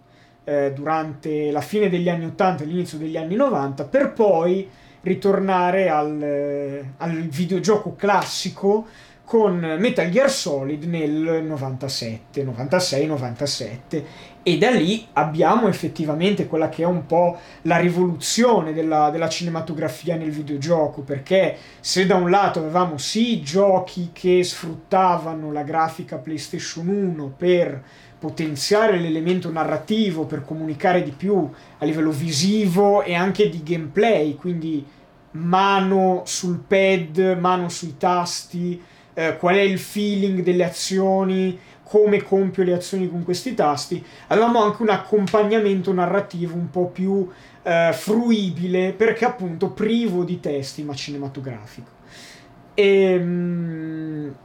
[0.46, 4.70] eh, durante la fine degli anni 80 e l'inizio degli anni 90, per poi
[5.02, 8.88] ritornare al, eh, al videogioco classico
[9.26, 14.06] con Metal Gear Solid nel 97, 96, 97
[14.44, 20.16] e da lì abbiamo effettivamente quella che è un po' la rivoluzione della, della, cinematografia
[20.16, 26.88] nel videogioco perché se da un lato avevamo sì giochi che sfruttavano la grafica PlayStation
[26.88, 27.84] 1 per
[28.20, 34.86] potenziare l'elemento narrativo, per comunicare di più a livello visivo e anche di gameplay, quindi
[35.32, 38.82] mano sul pad, mano sui tasti,
[39.16, 44.62] eh, qual è il feeling delle azioni, come compio le azioni con questi tasti, avevamo
[44.62, 47.28] anche un accompagnamento narrativo un po' più
[47.64, 51.90] eh, fruibile perché appunto privo di testi ma cinematografico.
[52.74, 54.36] E, ehm,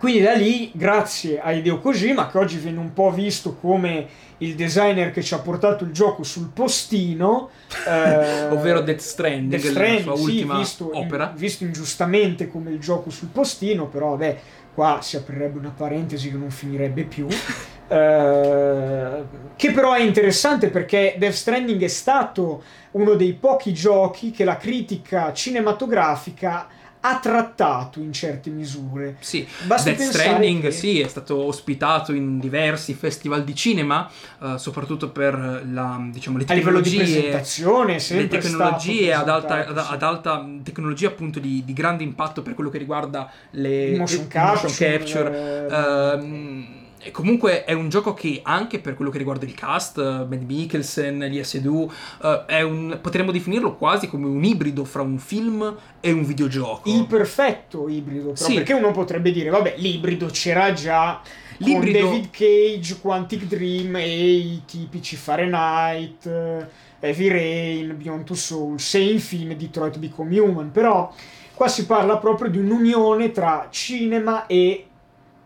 [0.00, 4.06] quindi da lì, grazie a Hideo Kojima, che oggi viene un po' visto come
[4.38, 7.50] il designer che ci ha portato il gioco sul postino,
[7.86, 11.28] eh, ovvero Death Stranding, Death Stranding la sua sì, ultima visto, opera.
[11.28, 14.40] In, visto ingiustamente come il gioco sul postino, però vabbè,
[14.72, 17.26] qua si aprirebbe una parentesi che non finirebbe più.
[17.86, 24.44] eh, che però è interessante perché Death Stranding è stato uno dei pochi giochi che
[24.44, 29.16] la critica cinematografica ha trattato in certe misure.
[29.20, 30.70] Sì, Basta Death Stranding che...
[30.70, 36.44] sì, è stato ospitato in diversi festival di cinema, uh, soprattutto per la, diciamo, le
[36.44, 41.64] tecnologie, a livello di presentazione, le tecnologie ad alta, ad, ad alta, tecnologia appunto di,
[41.64, 47.10] di, grande impatto per quello che riguarda le motion capture, motion capture eh, uh, e
[47.10, 51.44] comunque è un gioco che anche per quello che riguarda il cast, Ben Mikkelsen, Lia
[51.44, 56.90] Seydoux, uh, potremmo definirlo quasi come un ibrido fra un film e un videogioco.
[56.90, 58.54] Il perfetto ibrido, però, sì.
[58.54, 61.22] perché uno potrebbe dire, vabbè, l'ibrido c'era già
[61.56, 62.00] l'ibrido...
[62.00, 66.66] con David Cage, Quantic Dream e i tipici Fahrenheit, uh,
[67.00, 71.10] Heavy Rain, Beyond Two Souls e infine Detroit Become Human, però
[71.54, 74.84] qua si parla proprio di un'unione tra cinema e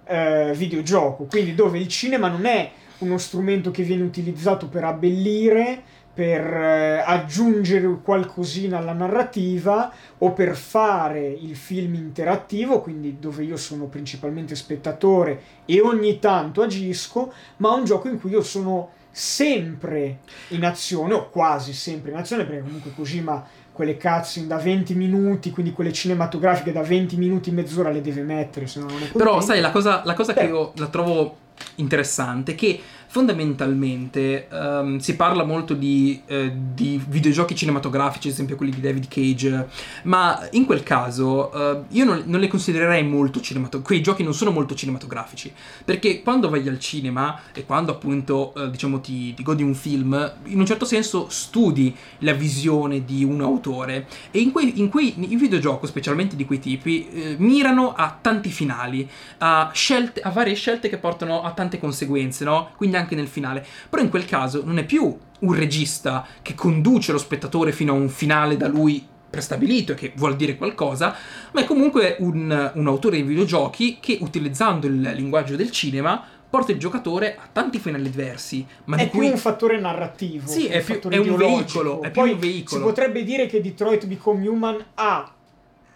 [0.07, 5.83] eh, videogioco, quindi dove il cinema non è uno strumento che viene utilizzato per abbellire,
[6.15, 13.57] per eh, aggiungere qualcosina alla narrativa o per fare il film interattivo, quindi dove io
[13.57, 20.21] sono principalmente spettatore e ogni tanto agisco, ma un gioco in cui io sono sempre
[20.49, 25.51] in azione o quasi sempre in azione perché comunque Kojima quelle cutscene da 20 minuti,
[25.51, 29.41] quindi quelle cinematografiche da 20 minuti, mezz'ora le deve mettere, se no non è Però
[29.41, 31.39] sai, la cosa, la cosa che io la trovo
[31.77, 32.81] interessante è che
[33.15, 39.07] fondamentalmente um, si parla molto di, eh, di, videogiochi cinematografici, ad esempio quelli di David
[39.07, 39.69] Cage,
[40.03, 44.35] ma in quel caso uh, io non, non, le considererei molto cinematografici, quei giochi non
[44.35, 45.53] sono molto cinematografici,
[45.85, 50.33] perché quando vai al cinema e quando appunto uh, diciamo ti, ti, godi un film,
[50.47, 55.15] in un certo senso studi la visione di un autore e in quei, in quei
[55.17, 60.55] in videogiochi, specialmente di quei tipi, eh, mirano a tanti finali, a, scelte, a varie
[60.57, 62.71] scelte che portano a tante conseguenze, no?
[62.77, 63.65] Quindi anche nel finale.
[63.89, 67.97] Però in quel caso non è più un regista che conduce lo spettatore fino a
[67.97, 71.15] un finale da lui prestabilito e che vuol dire qualcosa,
[71.53, 76.71] ma è comunque un, un autore di videogiochi che utilizzando il linguaggio del cinema porta
[76.71, 78.65] il giocatore a tanti finali diversi.
[78.85, 79.29] Ma è più cui...
[79.29, 80.47] un fattore narrativo.
[80.47, 82.01] Sì, è, più, è un veicolo.
[82.01, 82.81] È Poi un veicolo.
[82.81, 85.35] Si potrebbe dire che Detroit Become Human ha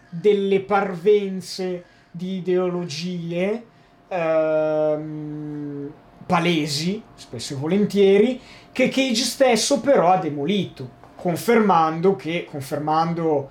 [0.09, 3.63] delle parvenze di ideologie
[4.09, 5.93] ehm,
[6.29, 8.39] palesi, spesso e volentieri,
[8.71, 13.49] che Cage stesso però ha demolito, confermando che, confermando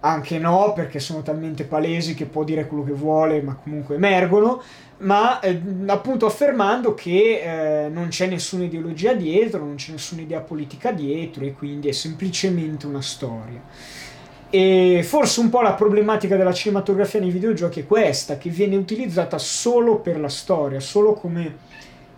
[0.00, 4.60] anche no, perché sono talmente palesi che può dire quello che vuole, ma comunque emergono,
[4.98, 10.40] ma eh, appunto affermando che eh, non c'è nessuna ideologia dietro, non c'è nessuna idea
[10.40, 13.62] politica dietro e quindi è semplicemente una storia.
[14.50, 19.38] E forse un po' la problematica della cinematografia nei videogiochi è questa, che viene utilizzata
[19.38, 21.70] solo per la storia, solo come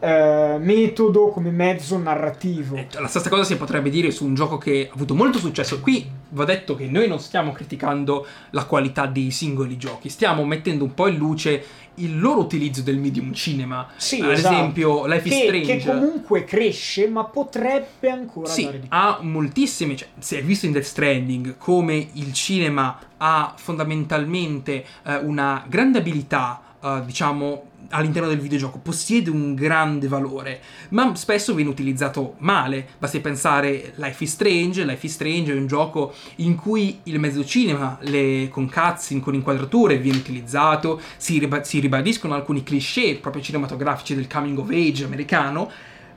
[0.04, 2.76] eh, metodo, come mezzo narrativo.
[2.76, 5.80] Eh, la stessa cosa si potrebbe dire su un gioco che ha avuto molto successo.
[5.80, 10.84] Qui va detto che noi non stiamo criticando la qualità dei singoli giochi, stiamo mettendo
[10.84, 11.64] un po' in luce
[11.98, 13.88] il loro utilizzo del medium cinema.
[13.96, 14.54] Sì, Ad esatto.
[14.54, 15.76] esempio, Life che, is Strange.
[15.76, 18.98] Che comunque cresce, ma potrebbe ancora sì, dare di più.
[18.98, 19.96] ha moltissime.
[19.96, 25.98] Cioè, si è visto in Death Stranding come il cinema ha fondamentalmente eh, una grande
[25.98, 32.86] abilità, eh, diciamo all'interno del videogioco possiede un grande valore, ma spesso viene utilizzato male.
[32.98, 34.84] Basti pensare Life is Strange.
[34.84, 39.34] Life is Strange è un gioco in cui il mezzo cinema, le, con cutscene, con
[39.34, 45.04] inquadrature, viene utilizzato, si, riba- si ribadiscono alcuni cliché proprio cinematografici del coming of age
[45.04, 45.70] americano,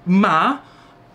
[0.03, 0.61] ma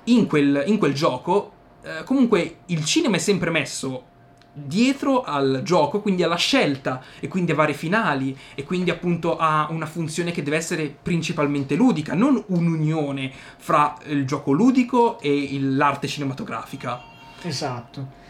[0.05, 4.11] in quel, in quel gioco eh, comunque il cinema è sempre messo
[4.53, 9.67] dietro al gioco, quindi alla scelta e quindi a vari finali e quindi appunto a
[9.71, 16.07] una funzione che deve essere principalmente ludica, non un'unione fra il gioco ludico e l'arte
[16.07, 17.01] cinematografica.
[17.43, 18.21] Esatto.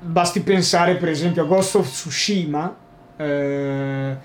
[0.00, 2.76] Basti pensare per esempio a Ghost of Tsushima,
[3.16, 4.16] eh,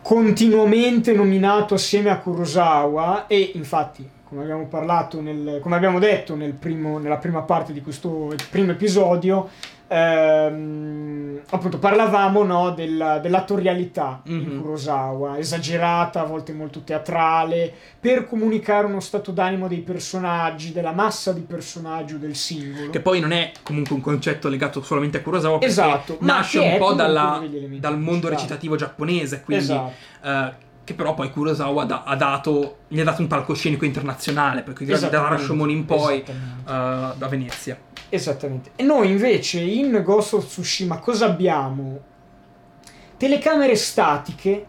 [0.00, 6.54] continuamente nominato assieme a Kurosawa e infatti come abbiamo parlato nel, come abbiamo detto nel
[6.54, 9.50] primo, nella prima parte di questo primo episodio
[9.92, 14.48] ehm, appunto parlavamo no, della, dell'attorialità mm-hmm.
[14.48, 20.92] di Kurosawa, esagerata, a volte molto teatrale, per comunicare uno stato d'animo dei personaggi, della
[20.92, 22.90] massa di personaggio del singolo.
[22.90, 26.94] Che poi non è comunque un concetto legato solamente a Kurosawa, esatto, nasce un po'
[26.94, 27.42] dalla,
[27.78, 29.64] dal mondo recitativo giapponese, quindi...
[29.64, 29.92] Esatto.
[30.22, 34.84] Uh, che però poi Kurosawa da, ha dato, gli ha dato un palcoscenico internazionale, perché
[34.84, 37.76] da Rashomon in poi uh, da Venezia.
[38.08, 38.72] Esattamente.
[38.76, 42.00] E noi invece in Ghost of Tsushima cosa abbiamo?
[43.16, 44.66] Telecamere statiche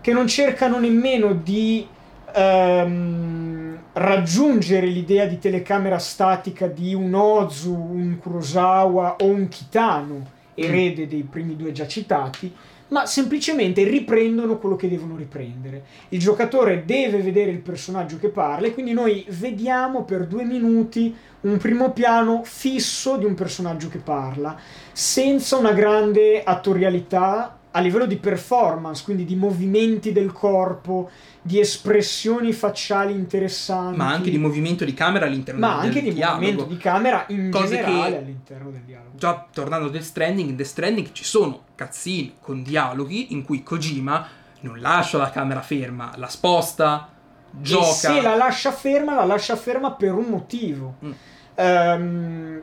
[0.00, 1.86] che non cercano nemmeno di
[2.34, 11.06] um, raggiungere l'idea di telecamera statica di un Ozu, un Kurosawa o un Kitano, erede
[11.06, 12.54] dei primi due già citati,
[12.88, 15.84] ma semplicemente riprendono quello che devono riprendere.
[16.10, 21.14] Il giocatore deve vedere il personaggio che parla e quindi noi vediamo per due minuti
[21.40, 24.58] un primo piano fisso di un personaggio che parla,
[24.92, 31.10] senza una grande attorialità a livello di performance, quindi di movimenti del corpo,
[31.40, 33.96] di espressioni facciali interessanti.
[33.96, 35.92] Ma anche di movimento di camera all'interno Ma del dialogo.
[35.92, 36.40] Ma anche di dialogo.
[36.40, 39.16] movimento di camera in Cose generale all'interno del dialogo.
[39.16, 43.62] Già tornando a Death Stranding, in Death Stranding ci sono cutscene con dialoghi in cui
[43.62, 44.26] Kojima
[44.60, 47.08] non lascia la camera ferma, la sposta,
[47.52, 47.88] gioca.
[47.88, 50.96] E se la lascia ferma, la lascia ferma per un motivo.
[51.04, 51.12] Mm.
[51.54, 52.60] Um,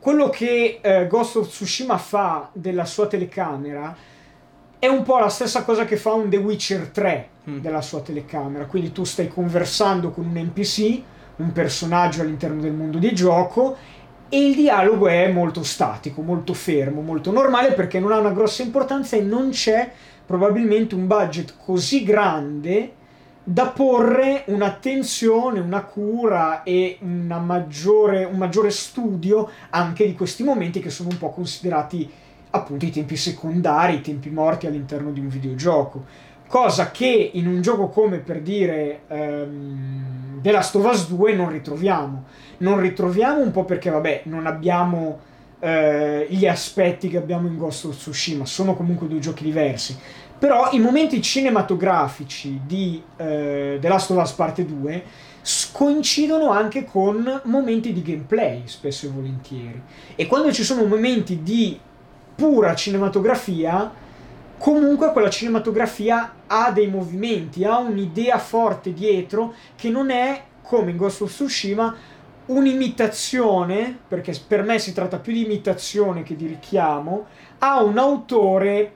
[0.00, 3.96] quello che uh, Ghost of Tsushima fa della sua telecamera
[4.78, 7.58] è un po' la stessa cosa che fa un The Witcher 3 mm.
[7.58, 8.66] della sua telecamera.
[8.66, 11.02] Quindi tu stai conversando con un NPC,
[11.36, 13.76] un personaggio all'interno del mondo di gioco,
[14.28, 18.62] e il dialogo è molto statico, molto fermo, molto normale perché non ha una grossa
[18.62, 19.90] importanza e non c'è
[20.26, 22.92] probabilmente un budget così grande
[23.42, 30.80] da porre un'attenzione, una cura e una maggiore, un maggiore studio anche di questi momenti
[30.80, 32.10] che sono un po' considerati
[32.50, 36.04] appunto i tempi secondari, i tempi morti all'interno di un videogioco.
[36.46, 41.50] cosa che in un gioco come per dire um, The Last of Us 2 non
[41.50, 42.24] ritroviamo.
[42.58, 45.20] Non ritroviamo un po' perché, vabbè, non abbiamo
[45.58, 45.68] uh,
[46.28, 49.96] gli aspetti che abbiamo in Ghost of Tsushima, sono comunque due giochi diversi.
[50.38, 55.04] Però i momenti cinematografici di uh, The Last of Us Parte 2
[55.72, 59.82] coincidono anche con momenti di gameplay, spesso e volentieri.
[60.14, 61.78] E quando ci sono momenti di
[62.38, 63.90] pura cinematografia,
[64.58, 70.96] comunque quella cinematografia ha dei movimenti, ha un'idea forte dietro che non è come in
[70.96, 71.96] Ghost of Tsushima
[72.46, 77.26] un'imitazione, perché per me si tratta più di imitazione che di richiamo,
[77.58, 78.92] a un autore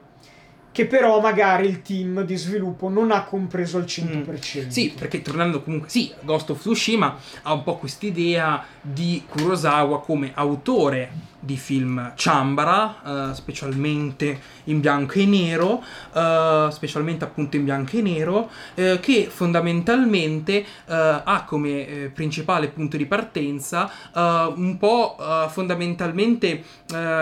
[0.71, 4.67] che però magari il team di sviluppo non ha compreso al 100%.
[4.67, 4.69] Mm.
[4.69, 10.31] Sì, perché tornando comunque, sì, Ghost of Tsushima ha un po' quest'idea di Kurosawa come
[10.33, 15.83] autore di film Ciambara, uh, specialmente in bianco e nero,
[16.13, 23.07] uh, specialmente appunto in bianco e nero, uh, che fondamentalmente ha come principale punto di
[23.07, 25.17] partenza un po'
[25.49, 26.63] fondamentalmente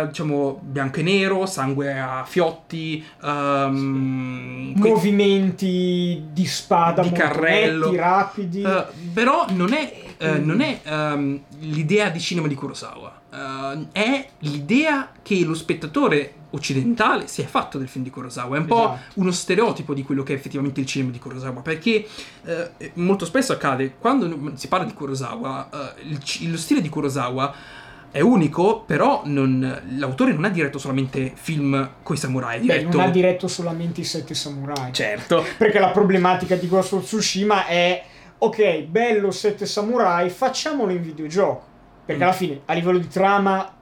[0.07, 8.65] diciamo bianco e nero, sangue a fiotti, um, movimenti di spada, di carrello, netti, rapidi.
[9.13, 9.95] però non è,
[10.25, 10.45] mm.
[10.45, 17.29] non è um, l'idea di cinema di Kurosawa uh, è l'idea che lo spettatore occidentale
[17.29, 18.57] si è fatto del film di Kurosawa.
[18.57, 18.81] È un esatto.
[18.81, 21.61] po' uno stereotipo di quello che è effettivamente il cinema di Kurosawa.
[21.61, 22.07] Perché
[22.43, 27.55] uh, molto spesso accade quando si parla di Kurosawa, uh, il, lo stile di Kurosawa
[28.11, 32.61] è unico, però non, l'autore non ha diretto solamente film coi samurai.
[32.61, 32.89] Diretto...
[32.89, 34.93] Beh, non ha diretto solamente i sette samurai.
[34.93, 35.45] Certo.
[35.57, 38.03] Perché la problematica di Ghost of Tsushima è
[38.39, 41.69] ok, bello sette samurai, facciamolo in videogioco.
[42.11, 43.75] Perché alla fine, a livello di trama,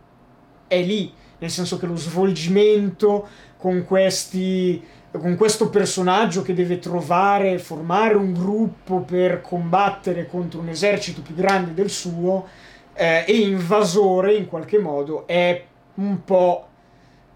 [0.66, 1.12] è lì.
[1.38, 8.34] Nel senso che lo svolgimento con questi con questo personaggio che deve trovare, formare un
[8.34, 12.46] gruppo per combattere contro un esercito più grande del suo
[12.94, 15.64] eh, e invasore in qualche modo è
[15.94, 16.68] un po'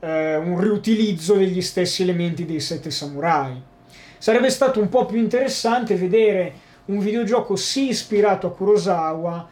[0.01, 3.61] eh, un riutilizzo degli stessi elementi dei sette samurai.
[4.19, 9.49] Sarebbe stato un po' più interessante vedere un videogioco sì ispirato a Kurosawa,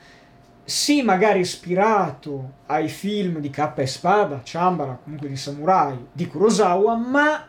[0.70, 6.94] sì magari ispirato ai film di Kappa e Spada, Chambara, comunque di samurai, di Kurosawa,
[6.94, 7.44] ma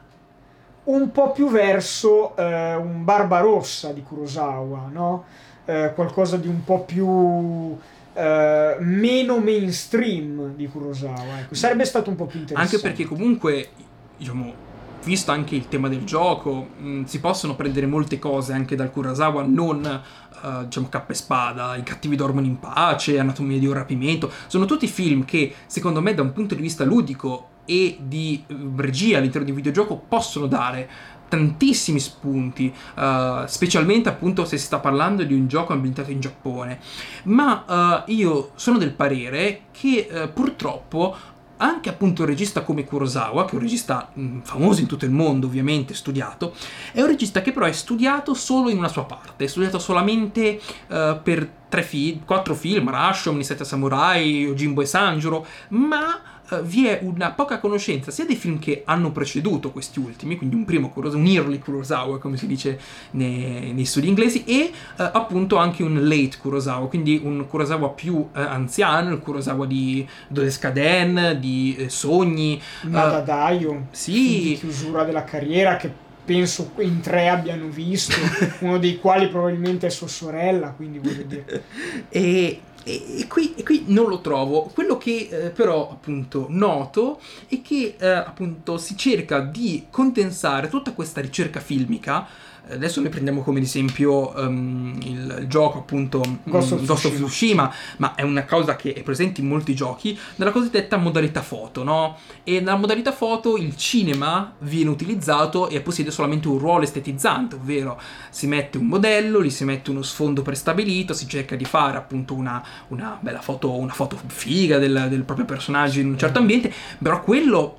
[0.83, 5.25] un po' più verso eh, un Barbarossa di Kurosawa, no?
[5.65, 7.77] eh, qualcosa di un po' più
[8.13, 11.41] eh, meno mainstream di Kurosawa.
[11.41, 11.53] Ecco.
[11.53, 12.75] Sarebbe stato un po' più interessante.
[12.75, 13.69] Anche perché comunque,
[14.17, 14.69] diciamo,
[15.03, 19.43] visto anche il tema del gioco, mh, si possono prendere molte cose anche dal Kurosawa,
[19.43, 20.01] non
[20.41, 24.65] uh, diciamo cappa e spada, I cattivi dormono in pace, Anatomia di un rapimento, sono
[24.65, 29.17] tutti film che secondo me da un punto di vista ludico e di uh, regia
[29.17, 30.89] all'interno di un videogioco possono dare
[31.31, 36.79] tantissimi spunti, uh, specialmente appunto se si sta parlando di un gioco ambientato in Giappone.
[37.23, 41.15] Ma uh, io sono del parere che uh, purtroppo
[41.61, 45.11] anche appunto un regista come Kurosawa, che è un regista mm, famoso in tutto il
[45.11, 46.53] mondo, ovviamente, studiato,
[46.91, 50.59] è un regista che però è studiato solo in una sua parte, è studiato solamente
[50.87, 56.87] uh, per tre film, quattro film, Rashomon, Sette Samurai, Ojimbo e Sanjuro, ma uh, vi
[56.87, 60.89] è una poca conoscenza sia dei film che hanno preceduto questi ultimi, quindi un primo
[60.89, 62.79] Kurosawa, un early Kurosawa, come si dice
[63.11, 68.15] nei, nei studi inglesi, e uh, appunto anche un late Kurosawa, quindi un Kurosawa più
[68.15, 72.61] uh, anziano, il Kurosawa di Dodescaden, di eh, Sogni.
[72.83, 74.11] Nadadaio, sì.
[74.11, 78.15] di chiusura della carriera che penso in tre abbiano visto,
[78.59, 81.63] uno dei quali probabilmente è sua sorella, quindi voglio dire.
[82.09, 84.63] e, e, e, qui, e qui, non lo trovo.
[84.73, 90.93] Quello che eh, però appunto noto è che eh, appunto si cerca di condensare tutta
[90.93, 92.27] questa ricerca filmica
[92.69, 97.73] adesso noi prendiamo come esempio um, il, il, gioco appunto Ghost of, Ghost of Tsushima,
[97.97, 102.17] ma è una cosa che è presente in molti giochi, nella cosiddetta modalità foto, no?
[102.43, 107.99] E nella modalità foto il cinema viene utilizzato e possiede solamente un ruolo estetizzante, ovvero
[108.29, 112.33] si mette un modello, gli si mette uno sfondo prestabilito, si cerca di fare appunto
[112.33, 116.71] una, una bella foto, una foto figa del, del proprio personaggio in un certo ambiente,
[117.01, 117.77] però quello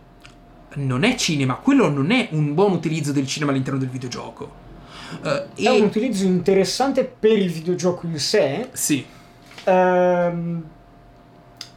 [0.74, 4.70] non è cinema, quello non è un buon utilizzo del cinema all'interno del videogioco.
[5.20, 8.68] Uh, è un utilizzo interessante per il videogioco in sé.
[8.72, 9.04] Sì.
[9.64, 10.64] Ehm,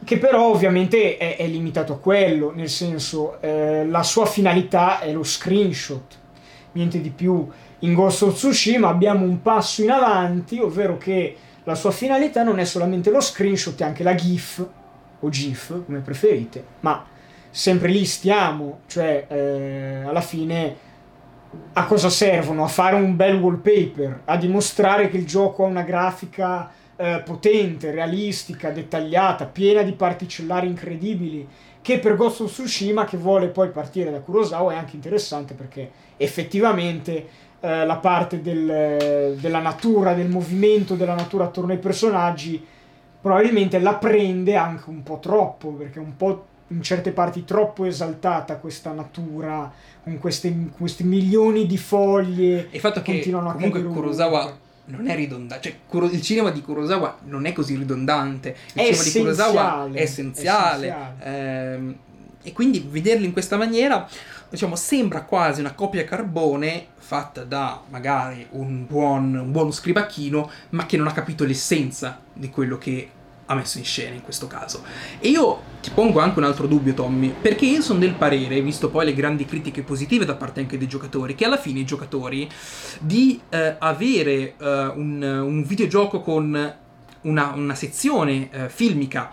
[0.04, 5.12] che però ovviamente è, è, limitato a quello, nel senso eh, la sua finalità è
[5.12, 6.16] lo screenshot,
[6.72, 7.48] niente di più.
[7.80, 12.60] In Ghost of Tsushima abbiamo un passo in avanti, ovvero che la sua finalità non
[12.60, 14.64] è solamente lo screenshot, è anche la GIF
[15.18, 17.04] o GIF, come preferite, ma
[17.50, 20.76] sempre lì stiamo, cioè eh, alla fine
[21.72, 22.64] a cosa servono?
[22.64, 27.90] A fare un bel wallpaper, a dimostrare che il gioco ha una grafica eh, potente,
[27.90, 31.46] realistica, dettagliata, piena di particellari incredibili,
[31.82, 35.90] che per Ghost of Tsushima, che vuole poi partire da Kurosawa, è anche interessante perché
[36.16, 37.28] effettivamente
[37.60, 42.64] eh, la parte del, della natura, del movimento della natura attorno ai personaggi,
[43.20, 48.56] probabilmente la prende anche un po' troppo, perché un po' in certe parti troppo esaltata
[48.56, 55.08] questa natura con queste, questi milioni di foglie e il fatto che comunque Kurosawa non
[55.08, 59.10] è ridondante cioè il cinema di Kurosawa non è così ridondante il è cinema di
[59.10, 61.14] Kurosawa è essenziale, essenziale.
[61.22, 61.96] Ehm,
[62.42, 64.08] e quindi vederlo in questa maniera
[64.48, 70.86] diciamo sembra quasi una copia carbone fatta da magari un buon, un buono scribacchino ma
[70.86, 73.10] che non ha capito l'essenza di quello che
[73.46, 74.82] ha messo in scena in questo caso.
[75.18, 78.90] E io ti pongo anche un altro dubbio, Tommy, perché io sono del parere, visto
[78.90, 82.48] poi le grandi critiche positive da parte anche dei giocatori, che alla fine i giocatori
[83.00, 86.74] di eh, avere eh, un, un, videogioco con
[87.22, 89.30] una, una sezione eh, filmica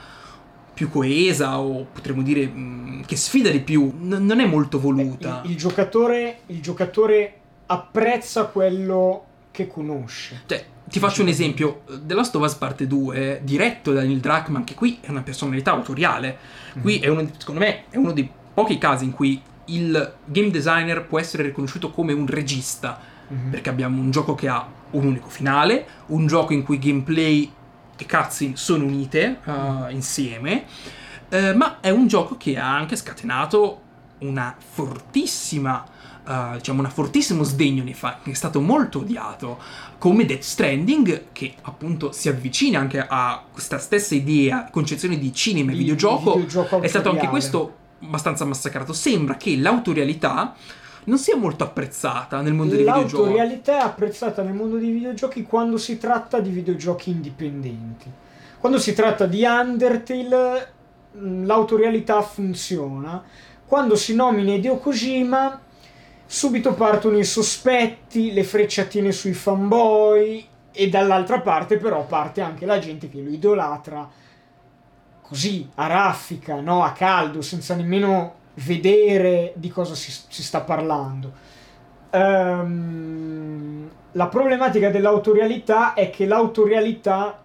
[0.74, 4.80] più coesa o potremmo dire mh, mm, che sfida di più, n- non è molto
[4.80, 5.42] voluta.
[5.44, 10.42] Il, il, giocatore, il giocatore apprezza quello che conosce.
[10.46, 14.64] Cioè, ti faccio un esempio, The Last of Us Parte 2, diretto da Neil Druckmann,
[14.64, 16.38] che qui è una personalità autoriale,
[16.82, 17.04] qui mm.
[17.04, 21.20] è uno, secondo me è uno dei pochi casi in cui il game designer può
[21.20, 23.00] essere riconosciuto come un regista,
[23.32, 23.50] mm-hmm.
[23.50, 27.52] perché abbiamo un gioco che ha un unico finale, un gioco in cui gameplay
[27.98, 29.90] e cutscene sono unite uh, mm.
[29.90, 30.66] insieme,
[31.30, 33.82] uh, ma è un gioco che ha anche scatenato
[34.20, 35.84] una fortissima
[36.26, 39.60] uh, diciamo, un fortissimo sdegno nei fan, che è stato molto odiato,
[39.98, 45.72] come Death Stranding, che appunto si avvicina anche a questa stessa idea, concezione di cinema
[45.72, 48.94] e videogioco, videogioco è stato anche questo abbastanza massacrato.
[48.94, 50.56] Sembra che l'autorialità
[51.06, 53.14] non sia molto apprezzata nel mondo dei videogiochi.
[53.14, 58.12] L'autorialità è apprezzata nel mondo dei videogiochi quando si tratta di videogiochi indipendenti.
[58.60, 60.72] Quando si tratta di Undertale,
[61.14, 63.22] l'autorialità funziona.
[63.66, 65.60] Quando si nomina Hideo Kojima,
[66.34, 72.80] subito partono i sospetti, le frecciatine sui fanboy e dall'altra parte però parte anche la
[72.80, 74.10] gente che lo idolatra
[75.22, 76.84] così a raffica, no?
[76.84, 81.32] a caldo, senza nemmeno vedere di cosa si, si sta parlando.
[82.10, 87.44] Um, la problematica dell'autorialità è che l'autorialità,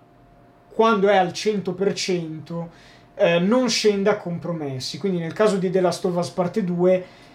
[0.75, 2.67] quando è al 100%,
[3.17, 4.97] eh, non scende a compromessi.
[4.97, 7.27] Quindi nel caso di The Last of Us Parte 2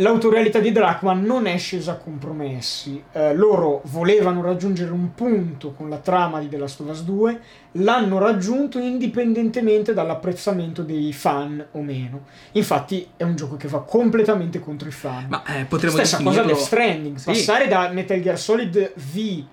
[0.00, 3.02] l'autorialità di Drachman non è scesa a compromessi.
[3.12, 7.40] Eh, loro volevano raggiungere un punto con la trama di The Last of Us 2,
[7.72, 12.24] l'hanno raggiunto indipendentemente dall'apprezzamento dei fan o meno.
[12.52, 15.26] Infatti è un gioco che va completamente contro i fan.
[15.28, 16.42] Ma eh, potremmo Stessa definirlo...
[16.42, 17.26] cosa Death Stranding, sì.
[17.26, 19.44] passare da Metal Gear Solid V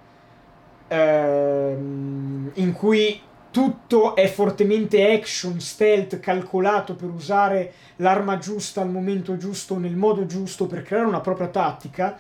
[0.88, 3.22] ehm, in cui
[3.58, 10.28] tutto è fortemente action, stealth, calcolato per usare l'arma giusta al momento giusto, nel modo
[10.28, 12.20] giusto, per creare una propria tattica,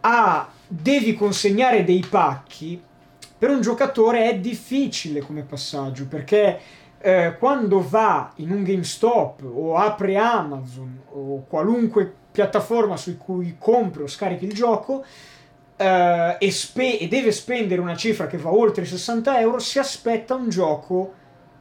[0.00, 2.78] a devi consegnare dei pacchi,
[3.38, 6.60] per un giocatore è difficile come passaggio, perché
[6.98, 14.02] eh, quando va in un GameStop o apre Amazon o qualunque piattaforma su cui compri
[14.02, 15.06] o scarichi il gioco,
[15.76, 19.78] uh, e, spe- e deve spendere una cifra che va oltre i 60 euro, si
[19.78, 21.14] aspetta un gioco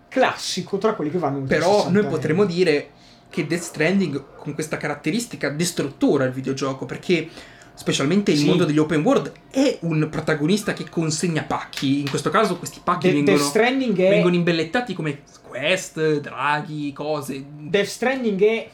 [0.07, 2.53] classico tra quelli che vanno oltre Però 60 noi potremmo euro.
[2.53, 2.89] dire
[3.29, 7.27] che Death Stranding con questa caratteristica distruttura il videogioco perché
[7.73, 8.45] specialmente il sì.
[8.45, 13.07] mondo degli open world è un protagonista che consegna pacchi in questo caso questi pacchi
[13.07, 14.09] De- vengono, è...
[14.09, 18.69] vengono imbellettati come quest, draghi, cose Death Stranding è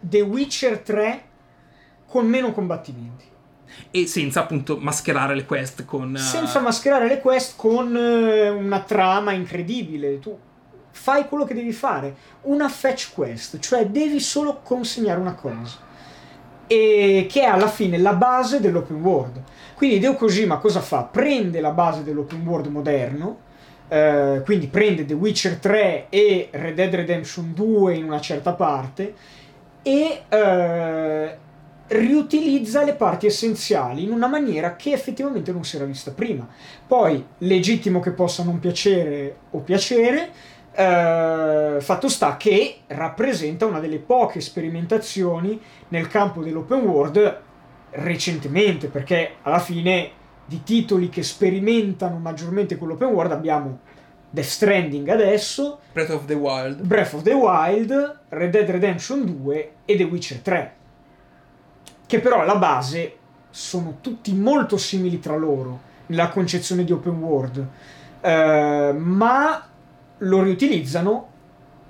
[0.00, 1.22] The Witcher 3
[2.06, 3.24] con meno combattimenti
[3.90, 6.14] e senza appunto mascherare le quest con...
[6.14, 6.18] Uh...
[6.18, 10.18] Senza mascherare le quest con uh, una trama incredibile.
[10.18, 10.36] Tu
[10.90, 12.14] fai quello che devi fare.
[12.42, 15.86] Una fetch quest, cioè devi solo consegnare una cosa.
[16.66, 19.42] E che è alla fine la base dell'open world.
[19.74, 21.04] Quindi Deo Kojima cosa fa?
[21.04, 23.38] Prende la base dell'open world moderno,
[23.88, 29.14] uh, quindi prende The Witcher 3 e Red Dead Redemption 2 in una certa parte,
[29.82, 30.22] e
[31.88, 36.46] riutilizza le parti essenziali in una maniera che effettivamente non si era vista prima.
[36.86, 40.30] Poi, legittimo che possa non piacere o piacere,
[40.72, 47.40] eh, fatto sta che rappresenta una delle poche sperimentazioni nel campo dell'open world
[47.90, 50.10] recentemente, perché alla fine
[50.44, 53.80] di titoli che sperimentano maggiormente con l'open world abbiamo
[54.30, 59.72] Death Stranding adesso, Breath of the Wild, Breath of the Wild, Red Dead Redemption 2
[59.86, 60.77] e The Witcher 3
[62.08, 63.16] che però alla base
[63.50, 67.68] sono tutti molto simili tra loro nella concezione di open world,
[68.22, 69.68] eh, ma
[70.16, 71.28] lo riutilizzano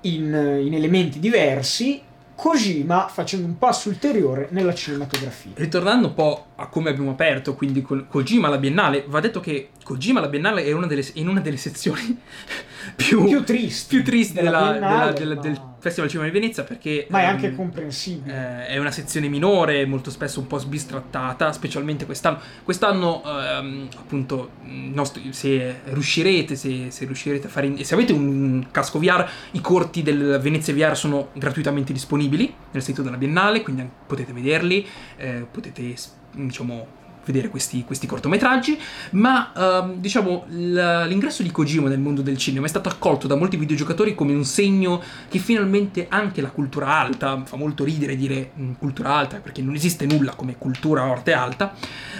[0.01, 2.03] in, in elementi diversi
[2.35, 5.51] Kojima facendo un passo ulteriore nella cinematografia.
[5.55, 9.69] Ritornando un po' a come abbiamo aperto, quindi con Kojima la Biennale, va detto che
[9.83, 12.17] Kojima la Biennale è una delle, in una delle sezioni
[12.95, 15.41] più, più tristi, più tristi della, della, della, ma...
[15.41, 17.07] del Festival Cinema di Venezia perché...
[17.09, 18.67] Ma è ehm, anche comprensibile.
[18.67, 22.39] eh, è una sezione minore, molto spesso un po' sbistrattata, specialmente quest'anno.
[22.63, 27.67] Quest'anno, ehm, appunto, nostro- se riuscirete, se, se riuscirete a fare...
[27.67, 32.83] in- se avete un casco VR, i corti del Venezia VR sono gratuitamente disponibili nel
[32.83, 34.85] sito della Biennale, quindi potete vederli,
[35.17, 35.95] eh, potete,
[36.33, 38.77] diciamo, vedere questi, questi cortometraggi,
[39.11, 43.57] ma ehm, diciamo l'ingresso di Kojima nel mondo del cinema è stato accolto da molti
[43.57, 48.73] videogiocatori come un segno che finalmente anche la cultura alta, fa molto ridere dire mm,
[48.73, 51.73] cultura alta perché non esiste nulla come cultura o arte alta,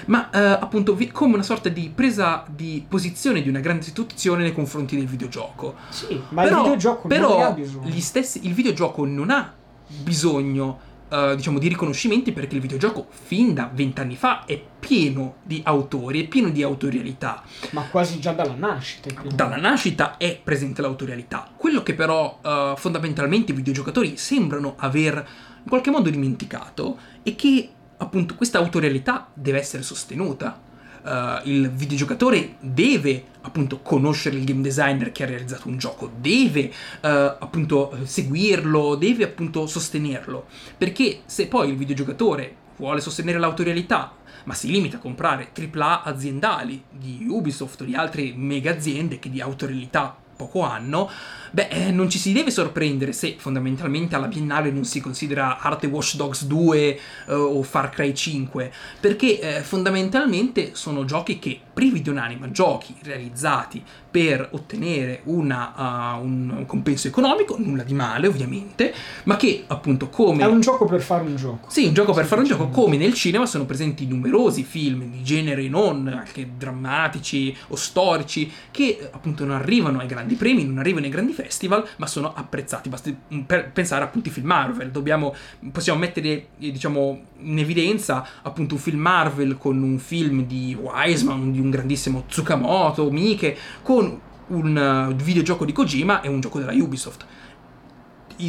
[0.05, 4.43] ma eh, appunto vi- come una sorta di presa di posizione di una grande istituzione
[4.43, 5.75] nei confronti del videogioco.
[5.89, 7.87] Sì, ma però, il videogioco non però ne ha bisogno.
[7.87, 9.53] gli stessi, il videogioco non ha
[9.87, 15.61] bisogno eh, diciamo di riconoscimenti perché il videogioco fin da vent'anni fa è pieno di
[15.63, 17.43] autori, è pieno di autorialità.
[17.71, 19.09] Ma quasi già dalla nascita.
[19.33, 21.49] Dalla nascita è presente l'autorialità.
[21.55, 25.27] Quello che però eh, fondamentalmente i videogiocatori sembrano aver
[25.61, 30.67] in qualche modo dimenticato è che appunto questa autorialità deve essere sostenuta.
[31.09, 36.61] Eh, il videogiocatore deve appunto conoscere il game designer che ha realizzato un gioco, deve
[36.61, 40.45] eh, appunto seguirlo, deve appunto sostenerlo.
[40.77, 44.13] Perché se poi il videogiocatore vuole sostenere l'autorialità
[44.45, 49.29] ma si limita a comprare AAA aziendali di Ubisoft o di altre mega aziende che
[49.29, 51.09] di autorialità poco hanno,
[51.51, 55.87] beh, eh, non ci si deve sorprendere se fondamentalmente alla Biennale non si considera arte
[55.87, 56.99] Watch Dogs 2 eh,
[57.33, 58.71] o Far Cry 5,
[59.01, 66.21] perché eh, fondamentalmente sono giochi che, privi di un'anima, giochi realizzati per ottenere una, uh,
[66.21, 70.43] un compenso economico, nulla di male ovviamente, ma che appunto come...
[70.43, 71.69] È un gioco per fare un gioco.
[71.69, 75.23] Sì, un gioco per fare un gioco, come nel cinema sono presenti numerosi film di
[75.23, 81.05] genere non, anche drammatici o storici, che appunto non arrivano ai grandi premi, non arrivano
[81.05, 82.89] ai grandi festival, ma sono apprezzati.
[82.89, 84.91] Basti mm, pensare appunto ai film Marvel.
[84.91, 85.33] Dobbiamo,
[85.71, 91.53] possiamo mettere, eh, diciamo, in evidenza appunto un film Marvel con un film di Wiseman,
[91.53, 96.73] di un grandissimo Tsukamoto, Mike, con un eh, videogioco di Kojima e un gioco della
[96.73, 97.25] Ubisoft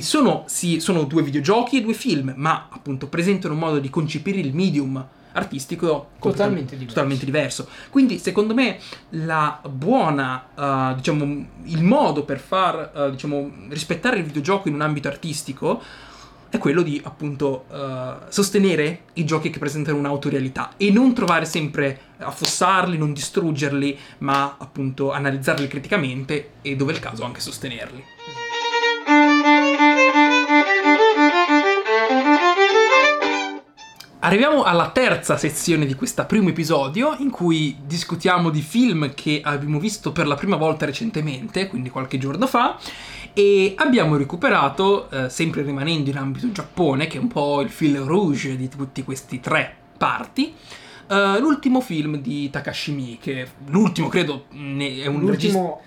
[0.01, 4.39] sono, sì, sono due videogiochi e due film, ma appunto presentano un modo di concepire
[4.39, 6.95] il medium artistico Totalmente diverso.
[6.95, 7.69] totalmente diverso.
[7.91, 8.79] Quindi, secondo me,
[9.11, 14.81] la buona, eh, diciamo, il modo per far, eh, diciamo, rispettare il videogioco in un
[14.83, 15.83] ambito artistico
[16.51, 22.01] è quello di appunto eh, sostenere i giochi che presentano un'autorialità e non trovare sempre
[22.19, 28.05] affossarli, non distruggerli, ma appunto analizzarli criticamente e dove è il caso anche sostenerli.
[34.23, 39.79] Arriviamo alla terza sezione di questo primo episodio in cui discutiamo di film che abbiamo
[39.79, 42.77] visto per la prima volta recentemente, quindi qualche giorno fa,
[43.33, 47.97] e abbiamo recuperato, eh, sempre rimanendo in ambito Giappone, che è un po' il fil
[48.01, 50.53] rouge di tutti questi tre parti,
[51.09, 55.81] eh, l'ultimo film di Takashi Miike, l'ultimo credo è un regista, L'ultimo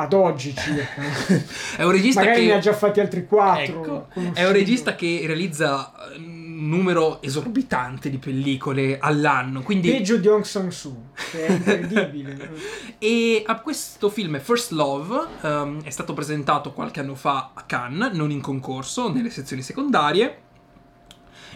[0.00, 1.02] ad oggi circa.
[1.76, 2.46] è un regista Magari che...
[2.46, 3.82] ne ha già fatti altri quattro.
[3.82, 6.18] Ecco, è un regista che realizza eh,
[6.58, 9.90] numero esorbitante di pellicole all'anno, quindi...
[9.90, 12.50] Peggio di Hong Sang-soo, è incredibile.
[12.98, 18.12] E a questo film First Love ehm, è stato presentato qualche anno fa a Cannes,
[18.12, 20.42] non in concorso, nelle sezioni secondarie.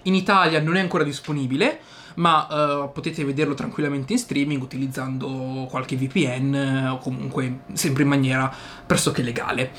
[0.02, 1.80] In Italia non è ancora disponibile,
[2.14, 8.52] ma eh, potete vederlo tranquillamente in streaming utilizzando qualche VPN o comunque sempre in maniera
[8.86, 9.70] pressoché legale.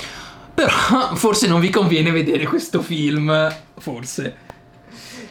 [0.54, 4.52] Però forse non vi conviene vedere questo film, forse.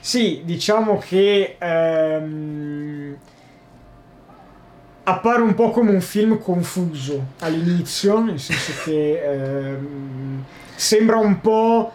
[0.05, 3.17] Sì, diciamo che ehm,
[5.05, 10.45] appare un po' come un film confuso all'inizio, nel senso che ehm,
[10.75, 11.93] sembra un po'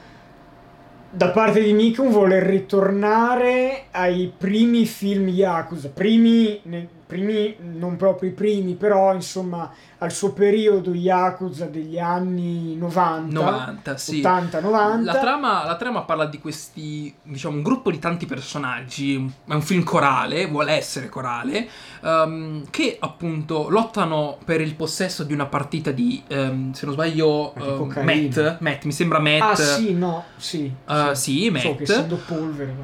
[1.09, 6.61] da parte di Miku un voler ritornare ai primi film Yakuza, primi,
[7.07, 13.97] primi non proprio i primi, però insomma al suo periodo Yakuza degli anni 90, 90,
[13.97, 14.21] sì.
[14.21, 15.03] 80-90.
[15.03, 19.15] La trama, la trama parla di questi, diciamo, un gruppo di tanti personaggi,
[19.47, 21.67] è un film corale, vuole essere corale,
[22.03, 27.53] ehm, che appunto lottano per il possesso di una partita di, ehm, se non sbaglio,
[27.57, 28.03] cocaina.
[28.03, 29.41] Matt, Matt, mi sembra Matt.
[29.41, 30.71] Ah sì, no, sì.
[30.87, 31.77] Eh, sì, So Matt.
[31.77, 32.75] che essendo polvere.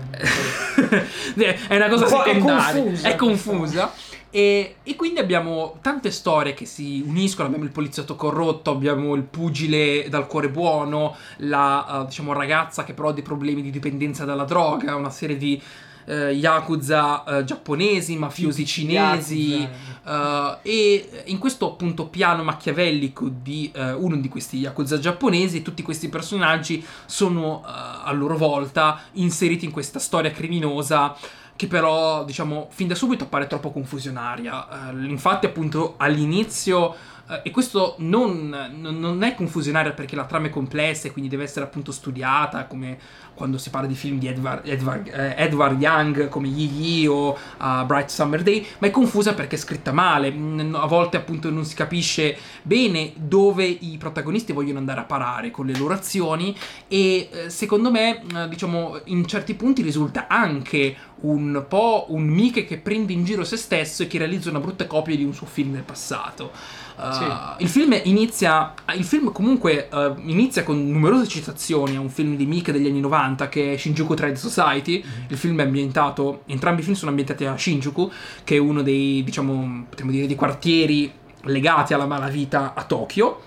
[1.35, 2.81] ma- è una cosa secondaria.
[2.81, 3.07] È confusa.
[3.09, 3.93] È confusa.
[4.35, 7.47] E, e, quindi abbiamo tante storie che si uniscono.
[7.47, 12.93] Abbiamo il poliziotto corrotto, abbiamo il pugile dal cuore buono, la uh, diciamo, ragazza che
[12.93, 15.61] però ha dei problemi di dipendenza dalla droga, una serie di
[16.05, 19.67] uh, yakuza uh, giapponesi, mafiosi cinesi.
[20.61, 26.85] e in questo appunto piano machiavellico di uno di questi yakuza giapponesi, tutti questi personaggi
[27.05, 31.15] sono a loro volta inseriti in questa storia criminosa
[31.55, 34.91] che però, diciamo, fin da subito appare troppo confusionaria.
[34.91, 36.95] Uh, infatti, appunto, all'inizio,
[37.41, 38.49] e questo non,
[38.79, 42.97] non, è confusionaria perché la trama è complessa e quindi deve essere appunto studiata, come
[43.33, 47.29] quando si parla di film di Edward, Edward, eh, Edward Young come Yi Yi o
[47.31, 51.49] uh, Bright Summer Day, ma è confusa perché è scritta male, mm, a volte appunto
[51.49, 56.55] non si capisce bene dove i protagonisti vogliono andare a parare con le loro azioni
[56.87, 62.65] e eh, secondo me eh, diciamo in certi punti risulta anche un po' un Mike
[62.65, 65.47] che prende in giro se stesso e che realizza una brutta copia di un suo
[65.47, 66.51] film del passato.
[66.95, 67.63] Uh, sì.
[67.63, 68.73] Il film inizia.
[68.95, 72.99] Il film comunque uh, inizia con numerose citazioni a un film di Mike degli anni
[72.99, 75.03] 90 che è Shinjuku Trade Society.
[75.03, 75.25] Mm-hmm.
[75.29, 76.43] Il film è ambientato.
[76.45, 78.11] Entrambi i film sono ambientati a Shinjuku,
[78.43, 81.11] che è uno dei, diciamo, potremmo dire, dei quartieri
[81.45, 83.41] legati alla malavita a Tokyo.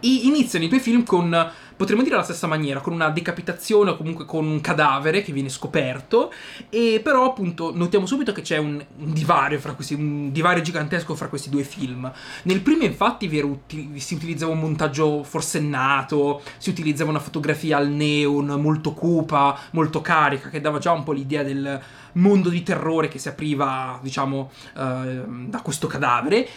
[0.00, 3.96] E iniziano i due film con potremmo dire alla stessa maniera, con una decapitazione o
[3.96, 6.32] comunque con un cadavere che viene scoperto,
[6.70, 11.28] e però appunto notiamo subito che c'è un, un divario questi, un divario gigantesco fra
[11.28, 12.10] questi due film.
[12.44, 18.46] Nel primo infatti uti- si utilizzava un montaggio forsennato, si utilizzava una fotografia al neon
[18.46, 21.80] molto cupa, molto carica, che dava già un po' l'idea del
[22.12, 26.48] mondo di terrore che si apriva, diciamo, uh, da questo cadavere.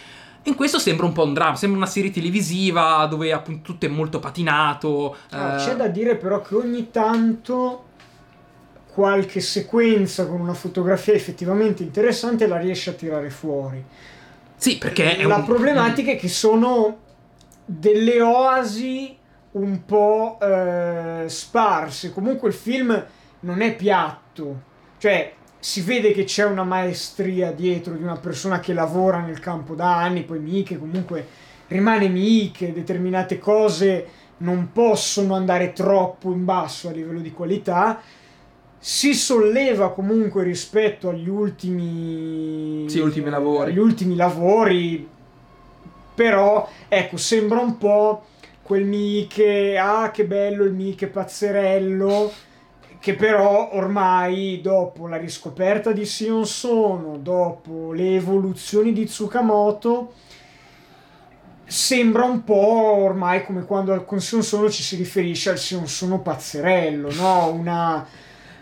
[0.48, 3.88] In questo sembra un po' un dramma, sembra una serie televisiva dove appunto tutto è
[3.90, 5.14] molto patinato.
[5.30, 5.56] Ah, eh...
[5.58, 7.84] C'è da dire però che ogni tanto
[8.92, 13.84] qualche sequenza con una fotografia effettivamente interessante la riesce a tirare fuori.
[14.56, 15.22] Sì, perché...
[15.22, 15.44] La un...
[15.44, 16.98] problematica è che sono
[17.66, 19.16] delle oasi
[19.52, 22.12] un po' eh, sparse.
[22.12, 23.06] Comunque il film
[23.40, 24.62] non è piatto.
[24.96, 29.74] Cioè, si vede che c'è una maestria dietro di una persona che lavora nel campo
[29.74, 31.26] da anni, poi Mike comunque
[31.68, 34.06] rimane Mike, determinate cose
[34.38, 38.00] non possono andare troppo in basso a livello di qualità,
[38.78, 43.70] si solleva comunque rispetto agli ultimi, sì, ultimi lavori.
[43.72, 45.08] Agli ultimi lavori,
[46.14, 48.26] però ecco, sembra un po'
[48.62, 52.30] quel Mike, ah che bello il Mike pazzerello,
[53.00, 60.12] che però ormai dopo la riscoperta di Sion Sono, dopo le evoluzioni di Tsukamoto,
[61.64, 66.20] sembra un po' ormai come quando con Sion Sono ci si riferisce al Sion Sono
[66.20, 67.52] pazzerello, no?
[67.52, 68.06] Una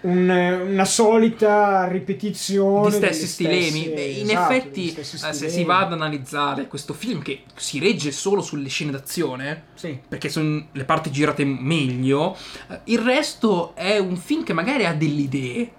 [0.07, 0.28] un,
[0.68, 3.82] una solita ripetizione di stessi stilemi.
[3.82, 8.12] Stesse, in esatto, effetti, eh, se si va ad analizzare questo film che si regge
[8.12, 9.98] solo sulle scene d'azione, sì.
[10.07, 12.36] perché sono le parti girate meglio,
[12.68, 15.72] eh, il resto è un film che magari ha delle idee,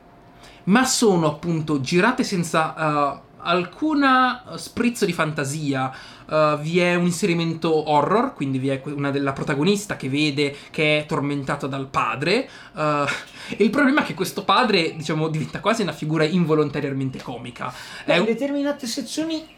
[0.65, 5.93] ma sono appunto girate senza uh, alcuna sprizzo di fantasia.
[6.28, 10.99] Uh, vi è un inserimento horror, quindi vi è una della protagonista che vede che
[10.99, 12.49] è tormentata dal padre.
[12.73, 13.05] Uh,
[13.55, 17.73] e il problema è che questo padre, diciamo, diventa quasi una figura involontariamente comica.
[18.05, 19.55] Beh, in determinate sezioni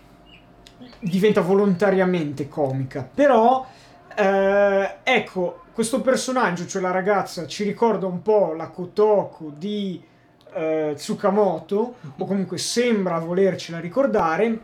[0.99, 3.65] diventa volontariamente comica, però
[4.15, 10.01] eh, ecco, questo personaggio, cioè la ragazza, ci ricorda un po' la Kotoko di
[10.53, 14.59] eh, Tsukamoto, o comunque sembra volercela ricordare,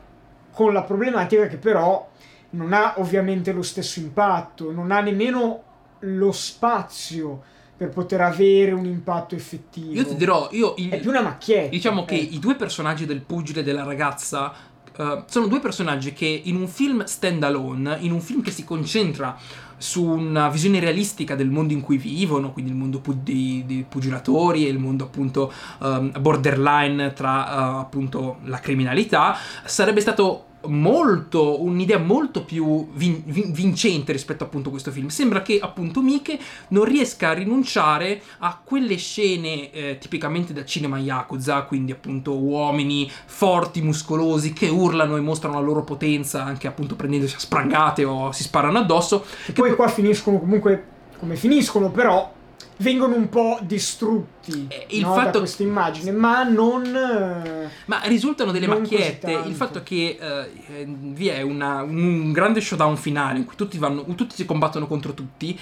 [0.55, 2.09] con la problematica che però
[2.51, 5.63] non ha ovviamente lo stesso impatto, non ha nemmeno
[5.99, 7.41] lo spazio
[7.75, 9.91] per poter avere un impatto effettivo.
[9.91, 11.69] Io ti dirò, io il, è più una macchietta.
[11.69, 12.05] Diciamo eh.
[12.05, 14.53] che i due personaggi del pugile e della ragazza
[14.97, 18.63] uh, sono due personaggi che in un film stand alone, in un film che si
[18.63, 19.37] concentra
[19.77, 23.85] su una visione realistica del mondo in cui vivono, quindi il mondo pu- dei, dei,
[23.87, 31.61] pugilatori e il mondo appunto um, borderline tra uh, appunto la criminalità, sarebbe stato molto,
[31.63, 35.07] un'idea molto più vin- vin- vincente rispetto appunto a questo film.
[35.07, 36.37] Sembra che appunto Mike
[36.69, 43.09] non riesca a rinunciare a quelle scene eh, tipicamente da cinema Yakuza, quindi appunto uomini
[43.25, 48.31] forti, muscolosi che urlano e mostrano la loro potenza anche appunto prendendosi a sprangate o
[48.31, 49.25] si sparano addosso.
[49.45, 52.33] E poi qua finiscono comunque come finiscono, però
[52.77, 55.31] vengono un po' distrutti eh, il no, fatto...
[55.31, 56.85] da questa immagine, ma non.
[56.85, 59.31] Eh, ma risultano delle macchiette.
[59.45, 64.03] Il fatto che uh, vi è una, un grande showdown finale in cui tutti, vanno,
[64.15, 65.57] tutti si combattono contro tutti,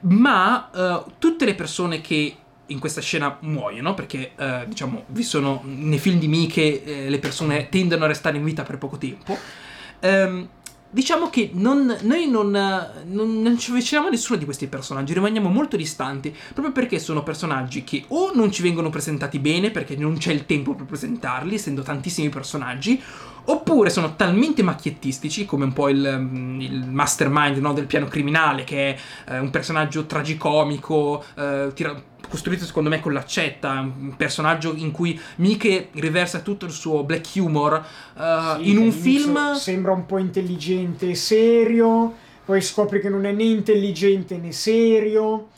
[0.00, 2.36] ma uh, tutte le persone che
[2.66, 7.18] in questa scena muoiono perché eh, diciamo vi sono nei film di Mike eh, le
[7.20, 9.38] persone tendono a restare in vita per poco tempo
[10.00, 10.48] ehm,
[10.96, 15.50] diciamo che non, noi non, non, non, ci avviciniamo a nessuno di questi personaggi, rimaniamo
[15.50, 20.16] molto distanti, proprio perché sono personaggi che o non ci vengono presentati bene perché non
[20.16, 22.98] c'è il tempo per presentarli, essendo tantissimi personaggi,
[23.46, 26.04] oppure sono talmente macchiettistici, come un po' il,
[26.60, 28.98] il mastermind no, del piano criminale, che è
[29.32, 35.18] eh, un personaggio tragicomico, eh, tira- costruito secondo me con l'accetta, un personaggio in cui
[35.36, 37.84] Mike riversa tutto il suo black humor
[38.14, 39.54] uh, sì, in un film...
[39.54, 45.48] Sembra un po' intelligente e serio, poi scopri che non è né intelligente né serio.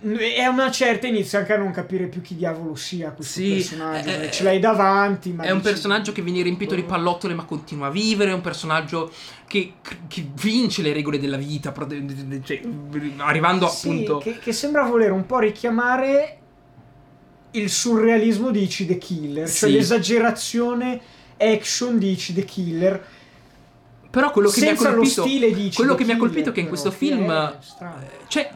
[0.00, 4.08] A una certa inizia anche a non capire più chi diavolo sia questo sì, personaggio.
[4.08, 5.32] È, ce l'hai davanti.
[5.32, 8.30] Ma è un personaggio che viene riempito di pallottole ma continua a vivere.
[8.30, 9.10] È un personaggio
[9.48, 9.74] che,
[10.06, 11.74] che vince le regole della vita.
[11.74, 12.60] Cioè,
[13.16, 14.18] arrivando sì, appunto.
[14.18, 16.38] Che, che, sembra volere un po' richiamare
[17.52, 19.48] il surrealismo di Ichi the Killer.
[19.48, 19.74] Cioè sì.
[19.74, 21.00] L'esagerazione
[21.38, 23.04] action di Ichi the Killer.
[24.10, 25.72] Però quello che Senza mi ha colpito.
[25.74, 27.28] Quello che mi ha colpito è che in questo film.
[27.28, 27.56] Eh,
[28.28, 28.48] c'è,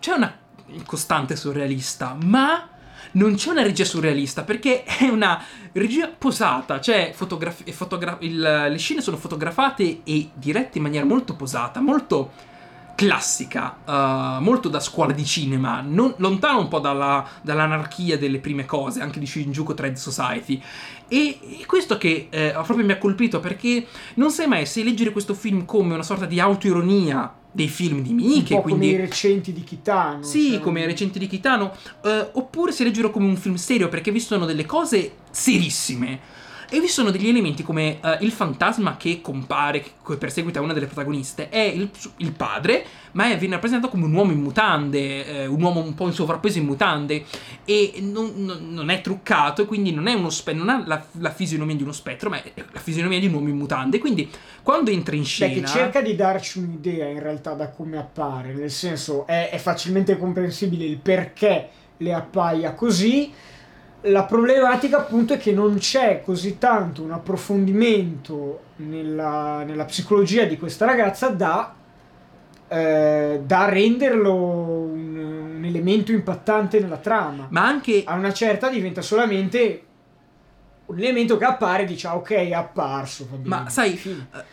[0.00, 0.44] c'è una
[0.84, 2.68] costante surrealista, ma
[3.12, 5.42] non c'è una regia surrealista perché è una
[5.72, 11.34] regia posata, cioè fotograf- fotogra- il, le scene sono fotografate e dirette in maniera molto
[11.34, 12.54] posata, molto
[12.96, 18.64] classica, uh, molto da scuola di cinema, non, lontano un po' dalla, dall'anarchia delle prime
[18.64, 20.60] cose, anche di Shinjuku Trade Society.
[21.08, 25.12] E, e questo che eh, proprio mi ha colpito perché non sai mai se leggere
[25.12, 28.54] questo film come una sorta di autoironia dei film di Miike.
[28.54, 28.88] Un po' quindi...
[28.88, 30.22] come i recenti di Kitano.
[30.22, 30.60] Sì, cioè...
[30.60, 31.74] come i recenti di Kitano.
[32.02, 36.20] Uh, oppure se leggero come un film serio, perché vi sono delle cose serissime.
[36.68, 40.86] E vi sono degli elementi come uh, il fantasma che compare, che perseguita una delle
[40.86, 45.46] protagoniste, è il, il padre, ma è, viene rappresentato come un uomo in mutande, eh,
[45.46, 47.24] un uomo un po' in sovrappeso in mutande,
[47.64, 51.30] e non, non, non è truccato, quindi non, è uno spe- non ha la, la,
[51.30, 53.98] fisionomia di uno spettro, ma è la fisionomia di un uomo in mutande.
[53.98, 54.28] Quindi
[54.62, 55.54] quando entra in scena...
[55.54, 59.58] Beh, che cerca di darci un'idea in realtà da come appare, nel senso è, è
[59.58, 63.32] facilmente comprensibile il perché le appaia così
[64.06, 70.56] la problematica appunto è che non c'è così tanto un approfondimento nella, nella psicologia di
[70.58, 71.74] questa ragazza da,
[72.68, 75.16] eh, da renderlo un,
[75.56, 77.46] un, elemento impattante nella trama.
[77.50, 78.02] Ma anche...
[78.04, 79.82] A una certa diventa solamente
[80.86, 83.28] un elemento che appare e dice ah, ok è apparso.
[83.42, 84.00] Ma sai,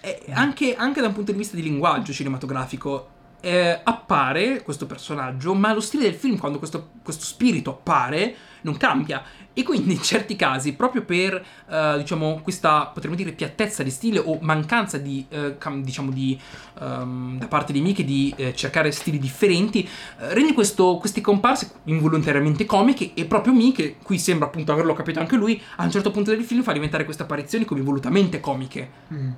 [0.01, 3.09] eh, anche, anche da un punto di vista di linguaggio cinematografico
[3.45, 8.77] eh, appare questo personaggio, ma lo stile del film, quando questo, questo spirito appare, non
[8.77, 9.21] cambia.
[9.51, 14.17] E quindi in certi casi, proprio per, uh, diciamo, questa, potremmo dire, piattezza di stile
[14.17, 15.27] o mancanza di,
[15.57, 16.39] cam, diciamo, di,
[16.79, 19.87] um, da parte di Miche di uh, cercare stili differenti,
[20.29, 25.35] rende questo, questi comparse involontariamente comiche e proprio Miche, qui sembra appunto averlo capito anche
[25.35, 28.89] lui, a un certo punto del film fa diventare queste apparizioni come volutamente comiche.
[29.13, 29.31] Mm.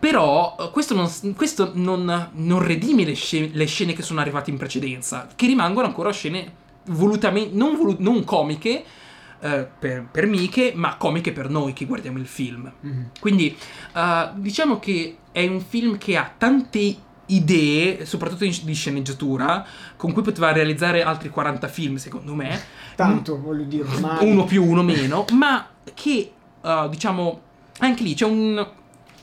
[0.00, 4.56] Però questo non, questo non, non redime le scene, le scene, che sono arrivate in
[4.56, 6.52] precedenza, che rimangono ancora scene
[6.86, 8.84] volutamente, non, volu- non comiche,
[9.40, 12.70] Uh, per, per Mike, ma comiche per noi che guardiamo il film.
[12.84, 13.02] Mm-hmm.
[13.18, 13.56] Quindi
[13.94, 16.94] uh, diciamo che è un film che ha tante
[17.24, 19.64] idee, soprattutto in, di sceneggiatura,
[19.96, 22.60] con cui poteva realizzare altri 40 film, secondo me.
[22.94, 24.30] Tanto, mm, voglio dire, mai.
[24.30, 27.40] uno più, uno meno, ma che uh, diciamo
[27.78, 28.66] anche lì c'è un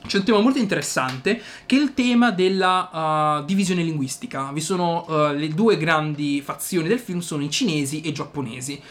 [0.08, 4.49] c'è un tema molto interessante che è il tema della uh, divisione linguistica.
[4.51, 8.82] Vi sono uh, le due grandi fazioni del film, sono i cinesi e i giapponesi.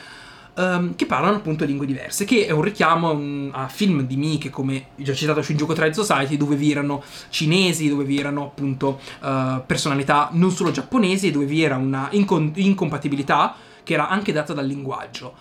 [0.58, 4.16] Um, che parlano appunto lingue diverse, che è un richiamo a, un, a film di
[4.16, 8.98] Mike come già citato Shinjuku Trade Society, dove vi erano cinesi, dove vi erano appunto
[9.20, 14.54] uh, personalità non solo giapponesi, dove vi era una incon- incompatibilità che era anche data
[14.54, 15.34] dal linguaggio.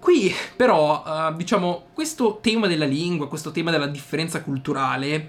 [0.00, 5.28] Qui però, uh, diciamo, questo tema della lingua, questo tema della differenza culturale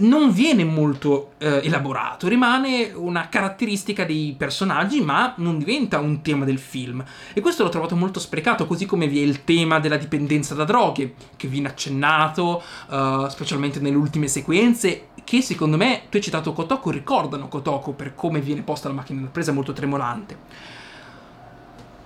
[0.00, 6.44] non viene molto eh, elaborato, rimane una caratteristica dei personaggi, ma non diventa un tema
[6.44, 7.04] del film.
[7.32, 10.64] E questo l'ho trovato molto sprecato, così come vi è il tema della dipendenza da
[10.64, 16.52] droghe, che viene accennato, uh, specialmente nelle ultime sequenze, che secondo me, tu hai citato
[16.52, 20.76] Kotoko, ricordano Kotoko per come viene posta la macchina da presa molto tremolante.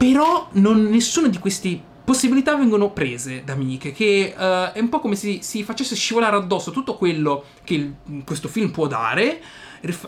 [0.03, 4.99] Però non, nessuna di queste possibilità vengono prese da Mike, che uh, è un po'
[4.99, 7.95] come se si facesse scivolare addosso tutto quello che il,
[8.25, 9.41] questo film può dare,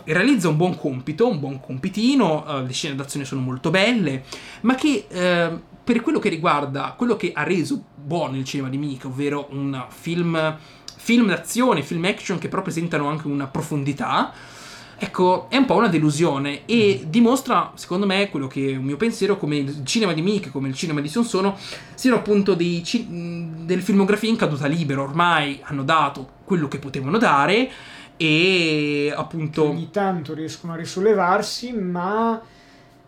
[0.03, 4.25] realizza un buon compito, un buon compitino, uh, le scene d'azione sono molto belle,
[4.63, 8.77] ma che uh, per quello che riguarda quello che ha reso buono il cinema di
[8.77, 10.57] Mike, ovvero un film,
[10.97, 14.33] film d'azione, film action che però presentano anche una profondità,
[14.97, 18.95] Ecco, è un po' una delusione e dimostra, secondo me, quello che è un mio
[18.95, 21.57] pensiero, come il cinema di Mick, come il cinema di Sonsono,
[21.95, 27.17] siano appunto dei ci- delle filmografie in caduta libera, ormai hanno dato quello che potevano
[27.17, 27.69] dare
[28.15, 29.63] e appunto...
[29.63, 32.41] Che ogni tanto riescono a risollevarsi, ma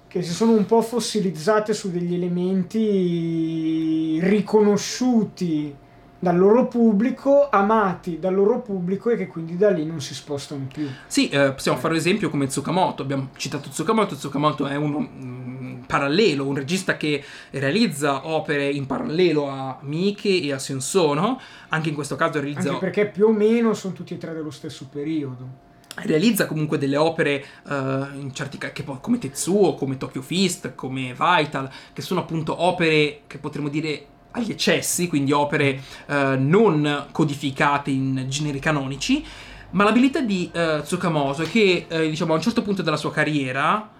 [0.07, 5.73] che si sono un po' fossilizzate su degli elementi riconosciuti
[6.19, 10.67] dal loro pubblico, amati dal loro pubblico e che quindi da lì non si spostano
[10.71, 10.87] più.
[11.05, 15.25] Sì, eh, possiamo fare un esempio come Tsukamoto, abbiamo citato Tsukamoto, Tsukamoto è uno mh,
[15.25, 21.39] mm, parallelo, un regista che realizza opere in parallelo a Miki e a Sensono,
[21.69, 22.69] anche in questo caso realizza...
[22.69, 25.65] Anche perché più o meno sono tutti e tre dello stesso periodo.
[25.99, 27.73] Realizza comunque delle opere uh,
[28.19, 33.39] in certi che, come Tetsuo, come Tokyo Fist, come Vital, che sono appunto opere che
[33.39, 34.05] potremmo dire
[34.39, 39.23] agli eccessi, quindi opere uh, non codificate in generi canonici,
[39.71, 43.91] ma l'abilità di uh, Tsukamoto è che diciamo a un certo punto della sua carriera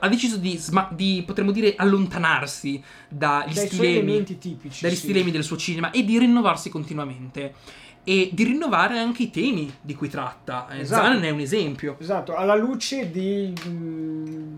[0.00, 5.02] ha deciso di, sma- di, potremmo dire, allontanarsi dagli Dai stilemi, tipici, dagli sì.
[5.02, 7.54] stilemi del suo cinema e di rinnovarsi continuamente
[8.08, 10.68] e di rinnovare anche i temi di cui tratta.
[10.70, 11.06] Eh, esatto.
[11.06, 11.96] Zan è un esempio.
[11.98, 13.52] Esatto, alla luce di,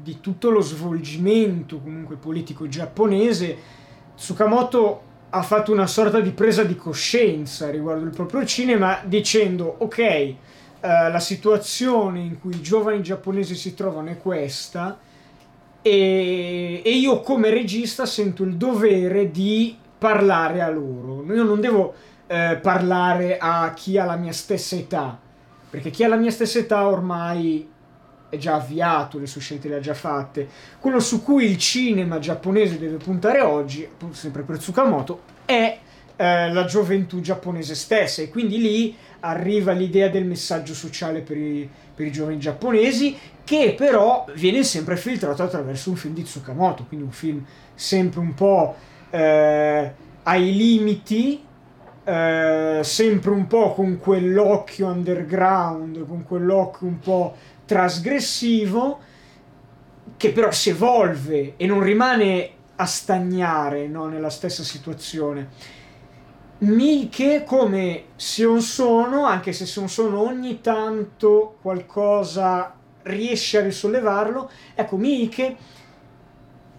[0.02, 3.56] di, tutto lo svolgimento comunque politico giapponese,
[4.14, 9.98] Tsukamoto ha fatto una sorta di presa di coscienza riguardo il proprio cinema dicendo ok,
[9.98, 10.36] eh,
[10.80, 14.98] la situazione in cui i giovani giapponesi si trovano è questa
[15.82, 21.24] e, e io come regista sento il dovere di parlare a loro.
[21.32, 21.94] Io non devo
[22.26, 25.18] eh, parlare a chi ha la mia stessa età,
[25.68, 27.68] perché chi ha la mia stessa età ormai
[28.28, 30.48] è già avviato, le sue scelte le ha già fatte.
[30.78, 35.78] Quello su cui il cinema giapponese deve puntare oggi, sempre per Tsukamoto, è
[36.16, 41.68] eh, la gioventù giapponese stessa e quindi lì arriva l'idea del messaggio sociale per i,
[41.94, 47.06] per i giovani giapponesi che però viene sempre filtrato attraverso un film di Tsukamoto, quindi
[47.06, 48.74] un film sempre un po'
[49.10, 51.46] eh, ai limiti
[52.08, 57.36] eh, sempre un po' con quell'occhio underground, con quell'occhio un po'
[57.68, 58.98] trasgressivo,
[60.16, 65.50] che però si evolve e non rimane a stagnare no, nella stessa situazione.
[66.60, 74.96] Miche come Sion Sono, anche se Sion Sono ogni tanto qualcosa riesce a risollevarlo, ecco
[74.96, 75.56] Miche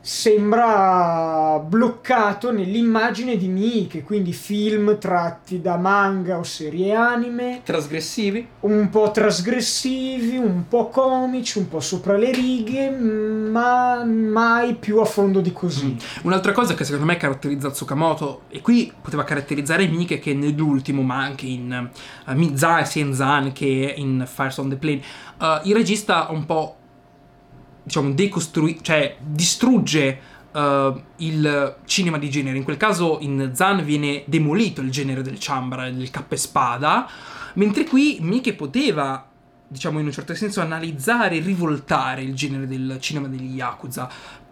[0.01, 7.61] sembra bloccato nell'immagine di Mike, quindi film tratti da manga o serie anime.
[7.63, 8.47] Trasgressivi?
[8.61, 15.05] Un po' trasgressivi, un po' comici, un po' sopra le righe, ma mai più a
[15.05, 15.87] fondo di così.
[15.87, 16.23] Mm.
[16.23, 21.17] Un'altra cosa che secondo me caratterizza Tsukamoto, e qui poteva caratterizzare Mike che nell'ultimo, ma
[21.17, 21.89] anche in
[22.25, 25.01] uh, Mizan, sia in Zan che in Fires on the Plane,
[25.39, 26.78] uh, il regista un po'
[27.89, 30.19] diciamo, decostruisce, cioè distrugge
[30.51, 32.57] uh, il cinema di genere.
[32.57, 37.09] In quel caso in Zan viene demolito il genere del ciambra, del cappa e spada,
[37.55, 39.25] mentre qui Mike poteva
[39.67, 44.09] diciamo in un certo senso analizzare e rivoltare il genere del cinema degli Yakuza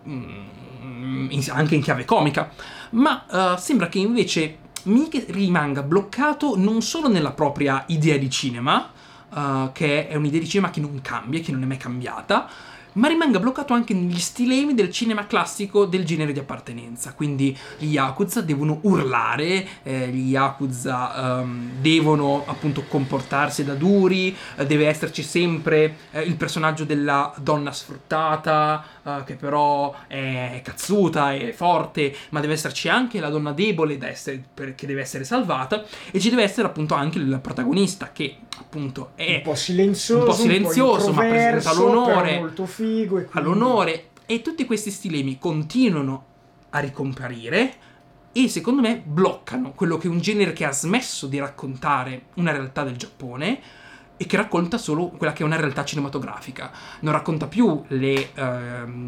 [0.07, 2.51] mm, anche in chiave comica
[2.91, 8.91] ma uh, sembra che invece Mike rimanga bloccato non solo nella propria idea di cinema
[9.29, 12.47] uh, che è un'idea di cinema che non cambia, che non è mai cambiata
[12.97, 17.13] ma rimanga bloccato anche negli stilemi del cinema classico del genere di appartenenza.
[17.13, 24.65] Quindi gli Yakuza devono urlare, eh, gli Yakuza um, devono appunto comportarsi da duri, eh,
[24.65, 31.51] deve esserci sempre eh, il personaggio della donna sfruttata, eh, che però è cazzuta, è
[31.53, 34.43] forte, ma deve esserci anche la donna debole essere,
[34.75, 39.35] che deve essere salvata, e ci deve essere appunto anche il protagonista che appunto è
[39.35, 42.39] un po' silenzioso, un po silenzioso ma presenta l'onore.
[42.39, 43.31] Molto figo e quindi...
[43.31, 46.25] all'onore e tutti questi stilemi continuano
[46.71, 47.75] a ricomparire
[48.33, 52.51] e secondo me bloccano quello che è un genere che ha smesso di raccontare una
[52.51, 53.59] realtà del Giappone
[54.17, 56.71] e che racconta solo quella che è una realtà cinematografica.
[57.01, 58.41] Non racconta più le, uh,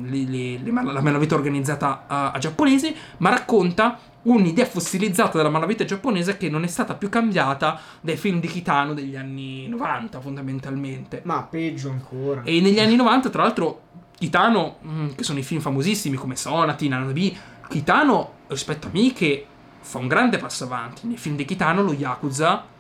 [0.05, 6.38] le, le, la malavita organizzata uh, a giapponese, ma racconta un'idea fossilizzata della malavita giapponese
[6.38, 11.22] che non è stata più cambiata dai film di Kitano degli anni 90 fondamentalmente.
[11.24, 12.43] Ma peggio ancora.
[12.43, 13.82] E negli anni 90 tra l'altro
[14.18, 17.36] Kitano, mm, che sono i film famosissimi come Sonati, Nanobi,
[17.68, 19.45] Kitano rispetto a Mike
[19.80, 21.07] fa un grande passo avanti.
[21.07, 22.78] Nei film di Kitano lo Yakuza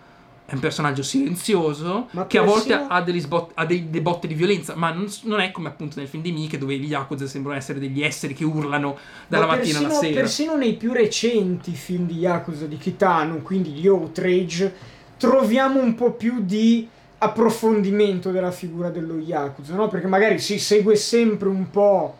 [0.49, 4.33] è un personaggio silenzioso Ma che a volte ha, sbot- ha dei, dei, botte di
[4.33, 7.55] violenza, ma non, non, è come appunto nel film di Mike dove gli Yakuza sembrano
[7.55, 8.97] essere degli esseri che urlano
[9.27, 10.19] dalla Ma mattina persino, alla sera.
[10.19, 14.73] Persino nei più recenti film di Yakuza di Kitano, quindi gli Outrage,
[15.17, 16.89] troviamo un po' più di
[17.19, 19.87] approfondimento della figura dello Yakuza, no?
[19.87, 22.15] Perché magari si segue sempre un po'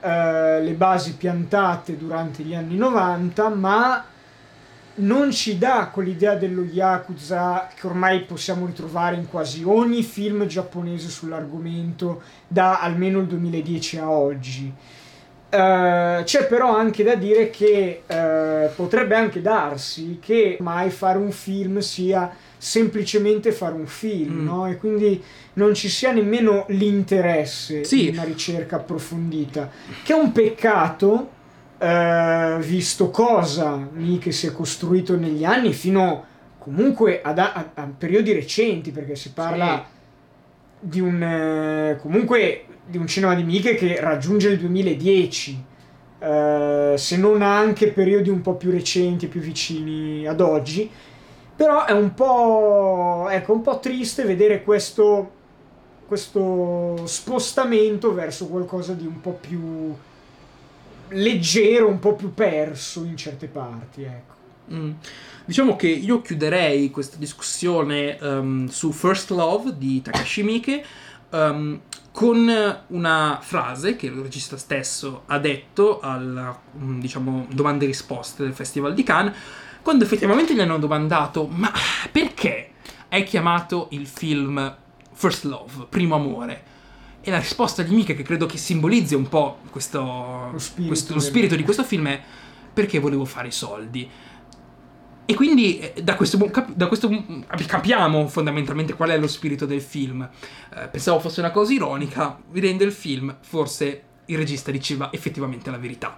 [0.00, 4.04] eh, le basi piantate durante gli anni 90, ma
[4.96, 11.08] non ci dà quell'idea dello Yakuza che ormai possiamo ritrovare in quasi ogni film giapponese
[11.08, 14.72] sull'argomento da almeno il 2010 a oggi.
[15.50, 21.32] Uh, c'è però anche da dire che uh, potrebbe anche darsi che mai fare un
[21.32, 24.44] film sia semplicemente fare un film, mm.
[24.44, 24.68] no?
[24.68, 25.20] E quindi
[25.54, 28.08] non ci sia nemmeno l'interesse sì.
[28.08, 29.68] in una ricerca approfondita,
[30.04, 31.38] che è un peccato
[31.82, 33.88] eh, visto cosa
[34.20, 36.24] che si è costruito negli anni fino
[36.58, 40.86] comunque ad, a, a periodi recenti, perché si parla sì.
[40.88, 45.64] di un eh, comunque di un cinema di Miche che raggiunge il 2010.
[46.18, 50.90] Eh, se non anche periodi un po' più recenti, più vicini ad oggi,
[51.56, 55.30] però è un po', ecco, un po' triste vedere questo,
[56.06, 59.94] questo spostamento verso qualcosa di un po' più
[61.10, 64.34] leggero, un po' più perso in certe parti, ecco.
[64.72, 64.92] Mm.
[65.44, 70.84] Diciamo che io chiuderei questa discussione um, su First Love di Takashi Miike
[71.30, 71.80] um,
[72.12, 72.52] con
[72.88, 78.52] una frase che il regista stesso ha detto alla mm, diciamo, domande e risposte del
[78.52, 79.34] Festival di Cannes,
[79.82, 81.72] quando effettivamente gli hanno domandato ma
[82.12, 82.70] perché
[83.08, 84.76] hai chiamato il film
[85.12, 86.62] First Love, Primo Amore?
[87.22, 90.00] E la risposta di Mika, che credo che simbolizzi un po' questo,
[90.52, 92.20] lo, spirito, questo, lo spirito di questo film, è
[92.72, 94.08] perché volevo fare i soldi.
[95.26, 97.08] E quindi eh, da questo, da questo,
[97.66, 100.28] capiamo fondamentalmente qual è lo spirito del film.
[100.74, 105.78] Eh, pensavo fosse una cosa ironica, vedendo il film forse il regista diceva effettivamente la
[105.78, 106.16] verità.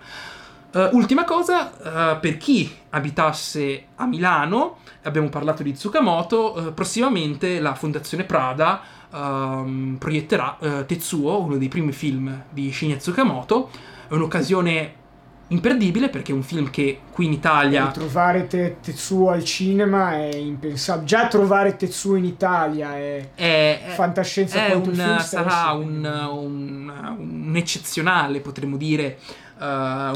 [0.72, 7.60] Uh, ultima cosa, uh, per chi abitasse a Milano, abbiamo parlato di Tsukamoto, uh, prossimamente
[7.60, 8.80] la Fondazione Prada
[9.12, 13.70] um, proietterà uh, Tetsuo, uno dei primi film di Shinya Tsukamoto.
[14.08, 14.94] È un'occasione
[15.48, 17.90] imperdibile perché è un film che qui in Italia...
[17.90, 21.06] E trovare te- Tetsuo al cinema è impensabile.
[21.06, 24.66] Già trovare Tetsuo in Italia è, è fantascienza.
[24.66, 29.18] È un, sarà un, un, un'eccezionale, potremmo dire,
[29.58, 29.64] uh,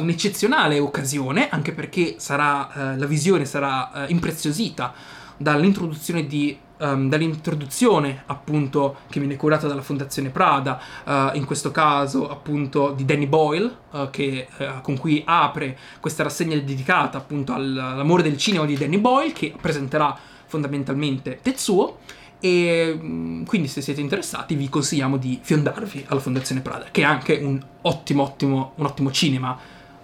[0.01, 4.95] un'eccezionale occasione, anche perché sarà, uh, la visione sarà uh, impreziosita
[5.37, 12.29] dall'introduzione di um, dall'introduzione appunto che viene curata dalla Fondazione Prada, uh, in questo caso
[12.29, 18.23] appunto di Danny Boyle, uh, che, uh, con cui apre questa rassegna dedicata appunto all'amore
[18.23, 20.17] del cinema di Danny Boyle, che presenterà
[20.47, 21.99] fondamentalmente Tetsuo.
[22.39, 27.05] E mm, quindi se siete interessati vi consigliamo di fiondarvi alla Fondazione Prada, che è
[27.05, 29.59] anche un ottimo, ottimo, un ottimo cinema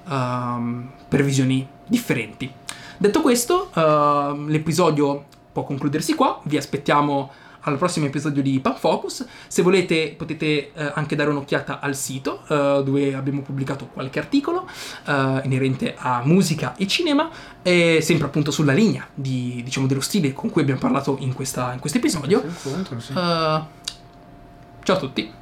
[0.08, 2.50] um, per visioni differenti.
[2.96, 6.40] Detto questo, uh, l'episodio può concludersi qua.
[6.44, 7.30] Vi aspettiamo
[7.62, 9.24] al prossimo episodio di Pan Focus.
[9.46, 14.68] Se volete potete eh, anche dare un'occhiata al sito eh, dove abbiamo pubblicato qualche articolo
[15.06, 17.30] eh, inerente a musica e cinema,
[17.62, 21.78] e sempre appunto sulla linea di, diciamo, dello stile con cui abbiamo parlato in, questo
[21.92, 22.42] episodio.
[22.56, 23.12] Sì, sì.
[23.12, 23.14] Uh,
[24.82, 25.40] ciao a tutti.